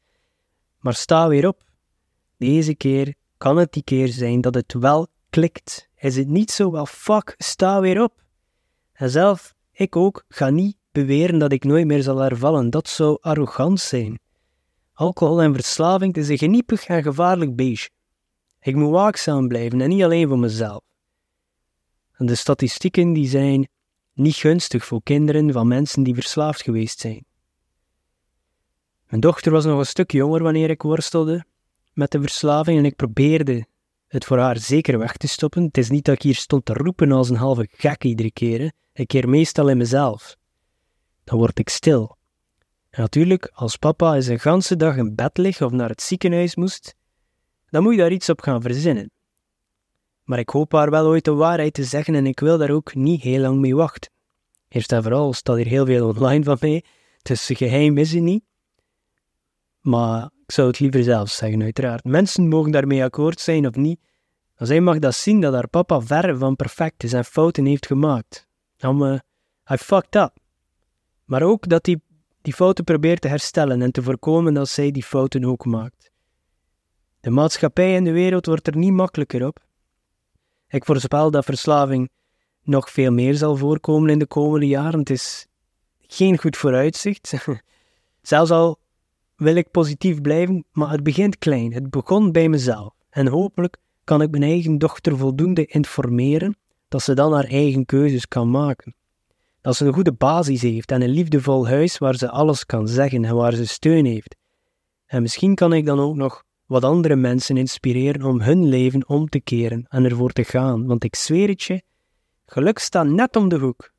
Maar 0.79 0.93
sta 0.93 1.27
weer 1.27 1.47
op. 1.47 1.63
Deze 2.37 2.75
keer 2.75 3.13
kan 3.37 3.57
het 3.57 3.73
die 3.73 3.83
keer 3.83 4.07
zijn 4.07 4.41
dat 4.41 4.55
het 4.55 4.73
wel 4.73 5.07
klikt. 5.29 5.89
Is 5.95 6.15
het 6.15 6.27
niet 6.27 6.51
zo 6.51 6.71
wel, 6.71 6.85
fuck, 6.85 7.35
sta 7.37 7.79
weer 7.79 8.03
op. 8.03 8.23
En 8.93 9.09
zelf, 9.09 9.55
ik 9.71 9.95
ook, 9.95 10.23
ga 10.27 10.49
niet 10.49 10.77
beweren 10.91 11.39
dat 11.39 11.51
ik 11.51 11.63
nooit 11.63 11.85
meer 11.85 12.03
zal 12.03 12.17
hervallen. 12.17 12.69
Dat 12.69 12.87
zou 12.87 13.17
arrogant 13.21 13.79
zijn. 13.79 14.19
Alcohol 15.01 15.41
en 15.41 15.53
verslaving 15.53 16.15
is 16.15 16.29
een 16.29 16.37
geniepig 16.37 16.85
en 16.85 17.03
gevaarlijk 17.03 17.55
beestje. 17.55 17.89
Ik 18.59 18.75
moet 18.75 18.91
waakzaam 18.91 19.47
blijven 19.47 19.81
en 19.81 19.89
niet 19.89 20.03
alleen 20.03 20.27
voor 20.27 20.39
mezelf. 20.39 20.83
De 22.17 22.35
statistieken 22.35 23.13
die 23.13 23.27
zijn 23.27 23.67
niet 24.13 24.35
gunstig 24.35 24.85
voor 24.85 25.03
kinderen 25.03 25.51
van 25.51 25.67
mensen 25.67 26.03
die 26.03 26.13
verslaafd 26.13 26.61
geweest 26.61 26.99
zijn. 26.99 27.25
Mijn 29.07 29.21
dochter 29.21 29.51
was 29.51 29.65
nog 29.65 29.79
een 29.79 29.85
stuk 29.85 30.11
jonger 30.11 30.43
wanneer 30.43 30.69
ik 30.69 30.81
worstelde 30.81 31.45
met 31.93 32.11
de 32.11 32.21
verslaving 32.21 32.77
en 32.77 32.85
ik 32.85 32.95
probeerde 32.95 33.65
het 34.07 34.25
voor 34.25 34.37
haar 34.37 34.57
zeker 34.57 34.97
weg 34.97 35.17
te 35.17 35.27
stoppen. 35.27 35.63
Het 35.63 35.77
is 35.77 35.89
niet 35.89 36.05
dat 36.05 36.15
ik 36.15 36.21
hier 36.21 36.35
stond 36.35 36.65
te 36.65 36.73
roepen 36.73 37.11
als 37.11 37.29
een 37.29 37.35
halve 37.35 37.67
gek 37.71 38.03
iedere 38.03 38.31
keer. 38.31 38.71
Ik 38.93 39.07
keer 39.07 39.29
meestal 39.29 39.69
in 39.69 39.77
mezelf. 39.77 40.35
Dan 41.23 41.37
word 41.37 41.59
ik 41.59 41.69
stil. 41.69 42.19
Natuurlijk, 42.91 43.51
als 43.53 43.75
papa 43.75 44.15
eens 44.15 44.27
een 44.27 44.39
ganse 44.39 44.75
dag 44.75 44.95
in 44.97 45.15
bed 45.15 45.37
ligt 45.37 45.61
of 45.61 45.71
naar 45.71 45.89
het 45.89 46.01
ziekenhuis 46.01 46.55
moest, 46.55 46.95
dan 47.69 47.83
moet 47.83 47.93
je 47.93 47.99
daar 47.99 48.11
iets 48.11 48.29
op 48.29 48.41
gaan 48.41 48.61
verzinnen. 48.61 49.11
Maar 50.23 50.39
ik 50.39 50.49
hoop 50.49 50.71
haar 50.71 50.89
wel 50.89 51.07
ooit 51.07 51.25
de 51.25 51.33
waarheid 51.33 51.73
te 51.73 51.83
zeggen 51.83 52.15
en 52.15 52.25
ik 52.25 52.39
wil 52.39 52.57
daar 52.57 52.71
ook 52.71 52.95
niet 52.95 53.21
heel 53.21 53.39
lang 53.39 53.59
mee 53.59 53.75
wachten. 53.75 54.11
Eerst 54.67 54.91
en 54.91 55.03
vooral 55.03 55.33
staat 55.33 55.55
hier 55.55 55.65
heel 55.65 55.85
veel 55.85 56.07
online 56.07 56.43
van 56.43 56.57
mij, 56.59 56.83
dus 57.21 57.49
geheim 57.53 57.97
is 57.97 58.13
het 58.13 58.23
niet. 58.23 58.43
Maar 59.81 60.29
ik 60.45 60.51
zou 60.51 60.67
het 60.67 60.79
liever 60.79 61.03
zelf 61.03 61.29
zeggen, 61.29 61.63
uiteraard. 61.63 62.03
Mensen 62.03 62.47
mogen 62.47 62.71
daarmee 62.71 63.03
akkoord 63.03 63.39
zijn 63.39 63.67
of 63.67 63.75
niet. 63.75 63.99
Maar 64.57 64.67
zij 64.67 64.81
mag 64.81 64.99
dat 64.99 65.15
zien 65.15 65.41
dat 65.41 65.53
haar 65.53 65.67
papa 65.67 66.01
ver 66.01 66.37
van 66.37 66.55
perfect 66.55 67.03
is 67.03 67.13
en 67.13 67.25
fouten 67.25 67.65
heeft 67.65 67.85
gemaakt. 67.85 68.47
Dan, 68.77 69.07
uh, 69.07 69.19
I 69.71 69.77
fucked 69.77 70.15
up. 70.15 70.33
Maar 71.25 71.41
ook 71.41 71.69
dat 71.69 71.85
hij 71.85 71.99
die 72.41 72.53
fouten 72.53 72.83
probeert 72.83 73.21
te 73.21 73.27
herstellen 73.27 73.81
en 73.81 73.91
te 73.91 74.03
voorkomen 74.03 74.53
dat 74.53 74.69
zij 74.69 74.91
die 74.91 75.03
fouten 75.03 75.45
ook 75.45 75.65
maakt. 75.65 76.11
De 77.19 77.29
maatschappij 77.29 77.95
en 77.95 78.03
de 78.03 78.11
wereld 78.11 78.45
wordt 78.45 78.67
er 78.67 78.77
niet 78.77 78.91
makkelijker 78.91 79.47
op. 79.47 79.59
Ik 80.67 80.85
voorspel 80.85 81.31
dat 81.31 81.45
verslaving 81.45 82.09
nog 82.63 82.89
veel 82.89 83.11
meer 83.11 83.35
zal 83.35 83.55
voorkomen 83.55 84.09
in 84.09 84.19
de 84.19 84.25
komende 84.25 84.67
jaren. 84.67 84.99
Het 84.99 85.09
is 85.09 85.47
geen 85.99 86.37
goed 86.37 86.57
vooruitzicht. 86.57 87.33
Zelfs 88.21 88.51
al 88.51 88.79
wil 89.35 89.55
ik 89.55 89.71
positief 89.71 90.21
blijven, 90.21 90.65
maar 90.71 90.91
het 90.91 91.03
begint 91.03 91.37
klein. 91.37 91.73
Het 91.73 91.89
begon 91.89 92.31
bij 92.31 92.49
mezelf. 92.49 92.93
En 93.09 93.27
hopelijk 93.27 93.77
kan 94.03 94.21
ik 94.21 94.31
mijn 94.31 94.43
eigen 94.43 94.77
dochter 94.77 95.17
voldoende 95.17 95.65
informeren 95.65 96.57
dat 96.87 97.01
ze 97.01 97.13
dan 97.13 97.33
haar 97.33 97.45
eigen 97.45 97.85
keuzes 97.85 98.27
kan 98.27 98.49
maken. 98.51 98.95
Dat 99.61 99.75
ze 99.75 99.85
een 99.85 99.93
goede 99.93 100.13
basis 100.13 100.61
heeft 100.61 100.91
en 100.91 101.01
een 101.01 101.09
liefdevol 101.09 101.67
huis 101.67 101.97
waar 101.97 102.15
ze 102.15 102.29
alles 102.29 102.65
kan 102.65 102.87
zeggen 102.87 103.25
en 103.25 103.35
waar 103.35 103.53
ze 103.53 103.67
steun 103.67 104.05
heeft. 104.05 104.35
En 105.05 105.21
misschien 105.21 105.55
kan 105.55 105.73
ik 105.73 105.85
dan 105.85 105.99
ook 105.99 106.15
nog 106.15 106.43
wat 106.65 106.83
andere 106.83 107.15
mensen 107.15 107.57
inspireren 107.57 108.23
om 108.23 108.41
hun 108.41 108.65
leven 108.65 109.07
om 109.07 109.29
te 109.29 109.39
keren 109.39 109.85
en 109.89 110.05
ervoor 110.05 110.31
te 110.31 110.43
gaan, 110.43 110.85
want 110.85 111.03
ik 111.03 111.15
zweer 111.15 111.47
het 111.47 111.63
je, 111.63 111.81
geluk 112.45 112.79
staat 112.79 113.07
net 113.07 113.35
om 113.35 113.49
de 113.49 113.57
hoek. 113.57 113.91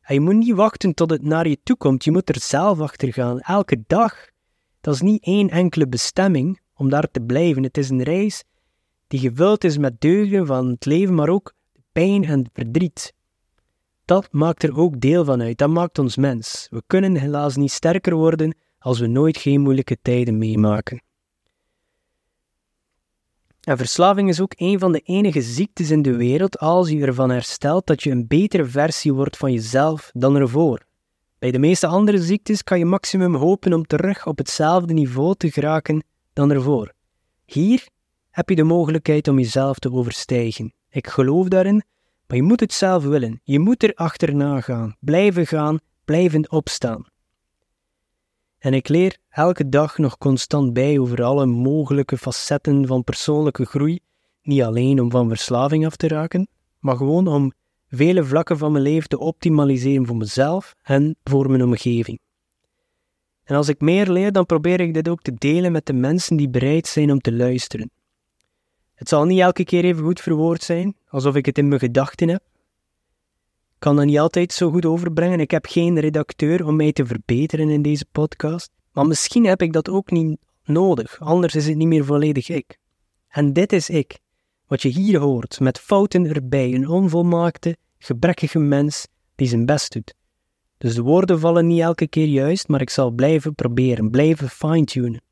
En 0.00 0.14
je 0.14 0.20
moet 0.20 0.34
niet 0.34 0.54
wachten 0.54 0.94
tot 0.94 1.10
het 1.10 1.22
naar 1.22 1.48
je 1.48 1.58
toe 1.62 1.76
komt, 1.76 2.04
je 2.04 2.10
moet 2.10 2.28
er 2.28 2.40
zelf 2.40 2.80
achter 2.80 3.12
gaan, 3.12 3.40
elke 3.40 3.82
dag. 3.86 4.14
Dat 4.80 4.94
is 4.94 5.00
niet 5.00 5.24
één 5.24 5.48
enkele 5.48 5.88
bestemming 5.88 6.60
om 6.74 6.88
daar 6.88 7.10
te 7.10 7.20
blijven, 7.20 7.62
het 7.62 7.78
is 7.78 7.90
een 7.90 8.02
reis 8.02 8.44
die 9.12 9.20
gevuld 9.20 9.64
is 9.64 9.78
met 9.78 10.00
deugden 10.00 10.46
van 10.46 10.68
het 10.68 10.84
leven, 10.84 11.14
maar 11.14 11.28
ook 11.28 11.54
pijn 11.92 12.24
en 12.24 12.50
verdriet. 12.52 13.12
Dat 14.04 14.28
maakt 14.30 14.62
er 14.62 14.76
ook 14.76 15.00
deel 15.00 15.24
van 15.24 15.42
uit, 15.42 15.58
dat 15.58 15.68
maakt 15.68 15.98
ons 15.98 16.16
mens. 16.16 16.66
We 16.70 16.82
kunnen 16.86 17.16
helaas 17.16 17.56
niet 17.56 17.72
sterker 17.72 18.14
worden 18.14 18.56
als 18.78 18.98
we 18.98 19.06
nooit 19.06 19.36
geen 19.36 19.60
moeilijke 19.60 19.98
tijden 20.02 20.38
meemaken. 20.38 21.02
En 23.62 23.76
verslaving 23.76 24.28
is 24.28 24.40
ook 24.40 24.52
een 24.56 24.78
van 24.78 24.92
de 24.92 25.00
enige 25.00 25.42
ziektes 25.42 25.90
in 25.90 26.02
de 26.02 26.16
wereld 26.16 26.58
als 26.58 26.88
je 26.88 27.00
ervan 27.00 27.30
herstelt 27.30 27.86
dat 27.86 28.02
je 28.02 28.10
een 28.10 28.26
betere 28.26 28.64
versie 28.64 29.12
wordt 29.12 29.36
van 29.36 29.52
jezelf 29.52 30.10
dan 30.12 30.36
ervoor. 30.36 30.86
Bij 31.38 31.50
de 31.50 31.58
meeste 31.58 31.86
andere 31.86 32.18
ziektes 32.18 32.62
kan 32.62 32.78
je 32.78 32.84
maximum 32.84 33.34
hopen 33.34 33.72
om 33.72 33.86
terug 33.86 34.26
op 34.26 34.38
hetzelfde 34.38 34.92
niveau 34.92 35.34
te 35.34 35.50
geraken 35.50 36.04
dan 36.32 36.50
ervoor. 36.50 36.92
Hier 37.44 37.88
heb 38.30 38.48
je 38.48 38.54
de 38.54 38.62
mogelijkheid 38.62 39.28
om 39.28 39.38
jezelf 39.38 39.78
te 39.78 39.92
overstijgen. 39.92 40.74
Ik 40.88 41.06
geloof 41.06 41.48
daarin, 41.48 41.84
maar 42.32 42.40
je 42.40 42.46
moet 42.46 42.60
het 42.60 42.72
zelf 42.72 43.04
willen. 43.04 43.40
Je 43.44 43.58
moet 43.58 43.82
er 43.82 43.94
achterna 43.94 44.60
gaan, 44.60 44.96
blijven 45.00 45.46
gaan, 45.46 45.78
blijven 46.04 46.50
opstaan. 46.50 47.04
En 48.58 48.74
ik 48.74 48.88
leer 48.88 49.16
elke 49.28 49.68
dag 49.68 49.98
nog 49.98 50.18
constant 50.18 50.72
bij 50.72 50.98
over 50.98 51.22
alle 51.22 51.46
mogelijke 51.46 52.18
facetten 52.18 52.86
van 52.86 53.04
persoonlijke 53.04 53.64
groei, 53.64 53.98
niet 54.42 54.62
alleen 54.62 55.00
om 55.00 55.10
van 55.10 55.28
verslaving 55.28 55.86
af 55.86 55.96
te 55.96 56.08
raken, 56.08 56.48
maar 56.78 56.96
gewoon 56.96 57.26
om 57.26 57.52
vele 57.88 58.24
vlakken 58.24 58.58
van 58.58 58.72
mijn 58.72 58.84
leven 58.84 59.08
te 59.08 59.18
optimaliseren 59.18 60.06
voor 60.06 60.16
mezelf 60.16 60.74
en 60.82 61.16
voor 61.24 61.50
mijn 61.50 61.62
omgeving. 61.62 62.20
En 63.44 63.56
als 63.56 63.68
ik 63.68 63.80
meer 63.80 64.10
leer, 64.10 64.32
dan 64.32 64.46
probeer 64.46 64.80
ik 64.80 64.94
dit 64.94 65.08
ook 65.08 65.22
te 65.22 65.34
delen 65.34 65.72
met 65.72 65.86
de 65.86 65.92
mensen 65.92 66.36
die 66.36 66.48
bereid 66.48 66.86
zijn 66.86 67.10
om 67.10 67.20
te 67.20 67.32
luisteren. 67.32 67.90
Het 69.02 69.10
zal 69.10 69.24
niet 69.24 69.40
elke 69.40 69.64
keer 69.64 69.84
even 69.84 70.04
goed 70.04 70.20
verwoord 70.20 70.62
zijn, 70.62 70.96
alsof 71.08 71.34
ik 71.34 71.46
het 71.46 71.58
in 71.58 71.68
mijn 71.68 71.80
gedachten 71.80 72.28
heb. 72.28 72.42
Ik 73.74 73.78
kan 73.78 73.96
dat 73.96 74.04
niet 74.04 74.18
altijd 74.18 74.52
zo 74.52 74.70
goed 74.70 74.86
overbrengen. 74.86 75.40
Ik 75.40 75.50
heb 75.50 75.66
geen 75.66 76.00
redacteur 76.00 76.66
om 76.66 76.76
mij 76.76 76.92
te 76.92 77.06
verbeteren 77.06 77.68
in 77.68 77.82
deze 77.82 78.06
podcast. 78.12 78.70
Maar 78.92 79.06
misschien 79.06 79.44
heb 79.44 79.62
ik 79.62 79.72
dat 79.72 79.88
ook 79.88 80.10
niet 80.10 80.38
nodig, 80.64 81.20
anders 81.20 81.54
is 81.54 81.66
het 81.66 81.76
niet 81.76 81.86
meer 81.86 82.04
volledig 82.04 82.48
ik. 82.48 82.78
En 83.28 83.52
dit 83.52 83.72
is 83.72 83.90
ik. 83.90 84.18
Wat 84.66 84.82
je 84.82 84.88
hier 84.88 85.18
hoort, 85.18 85.60
met 85.60 85.78
fouten 85.78 86.26
erbij, 86.26 86.74
een 86.74 86.88
onvolmaakte, 86.88 87.76
gebrekkige 87.98 88.58
mens 88.58 89.06
die 89.34 89.48
zijn 89.48 89.66
best 89.66 89.92
doet. 89.92 90.14
Dus 90.78 90.94
de 90.94 91.02
woorden 91.02 91.40
vallen 91.40 91.66
niet 91.66 91.80
elke 91.80 92.06
keer 92.06 92.28
juist, 92.28 92.68
maar 92.68 92.80
ik 92.80 92.90
zal 92.90 93.10
blijven 93.10 93.54
proberen, 93.54 94.10
blijven 94.10 94.48
fine-tunen. 94.48 95.22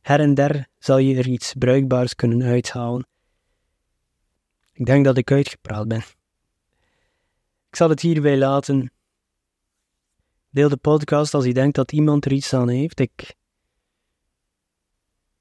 her 0.00 0.20
en 0.20 0.34
der 0.34 0.66
zal 0.78 0.98
je 0.98 1.16
er 1.16 1.28
iets 1.28 1.54
bruikbaars 1.58 2.14
kunnen 2.14 2.42
uithalen. 2.42 3.08
Ik 4.80 4.86
denk 4.86 5.04
dat 5.04 5.16
ik 5.16 5.30
uitgepraat 5.30 5.88
ben. 5.88 6.02
Ik 7.68 7.76
zal 7.76 7.88
het 7.88 8.00
hierbij 8.00 8.38
laten. 8.38 8.92
Deel 10.50 10.68
de 10.68 10.76
podcast 10.76 11.34
als 11.34 11.44
je 11.44 11.54
denkt 11.54 11.76
dat 11.76 11.92
iemand 11.92 12.24
er 12.24 12.32
iets 12.32 12.54
aan 12.54 12.68
heeft. 12.68 13.00
Ik 13.00 13.36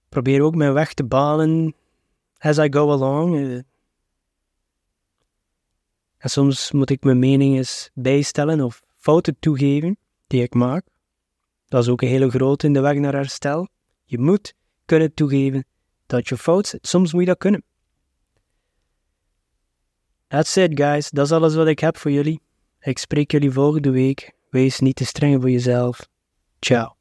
probeer 0.10 0.42
ook 0.42 0.56
mijn 0.56 0.74
weg 0.74 0.94
te 0.94 1.04
banen 1.04 1.76
as 2.38 2.58
I 2.58 2.68
go 2.72 2.92
along. 2.92 3.36
Eh. 3.36 3.62
En 6.18 6.30
soms 6.30 6.72
moet 6.72 6.90
ik 6.90 7.04
mijn 7.04 7.20
mening 7.20 7.58
eens 7.58 7.90
bijstellen 7.94 8.62
of 8.62 8.82
fouten 8.96 9.40
toegeven 9.40 9.98
die 10.28 10.44
ik 10.44 10.54
maak. 10.54 10.86
Dat 11.66 11.84
is 11.84 11.90
ook 11.90 12.02
een 12.02 12.08
hele 12.08 12.30
grote 12.30 12.66
in 12.66 12.74
de 12.74 12.80
weg 12.82 12.98
naar 12.98 13.14
herstel. 13.14 13.68
Je 14.04 14.20
moet 14.20 14.54
kunnen 14.86 15.14
toegeven 15.14 15.66
dat 16.06 16.28
je 16.28 16.38
fout 16.38 16.68
zit. 16.68 16.88
Soms 16.88 17.12
moet 17.12 17.22
je 17.22 17.28
dat 17.28 17.38
kunnen. 17.38 17.64
That's 20.30 20.58
it, 20.58 20.72
guys. 20.80 21.10
Dat 21.10 21.26
is 21.26 21.32
alles 21.32 21.56
wat 21.56 21.68
ik 21.68 21.80
heb 21.80 21.98
voor 21.98 22.12
jullie. 22.12 22.42
Ik 22.80 22.98
spreek 22.98 23.32
jullie 23.32 23.52
volgende 23.52 23.90
week. 23.90 24.32
Wees 24.50 24.80
niet 24.80 24.96
te 24.96 25.06
streng 25.06 25.42
voor 25.42 25.50
jezelf. 25.50 26.08
Ciao. 26.60 26.99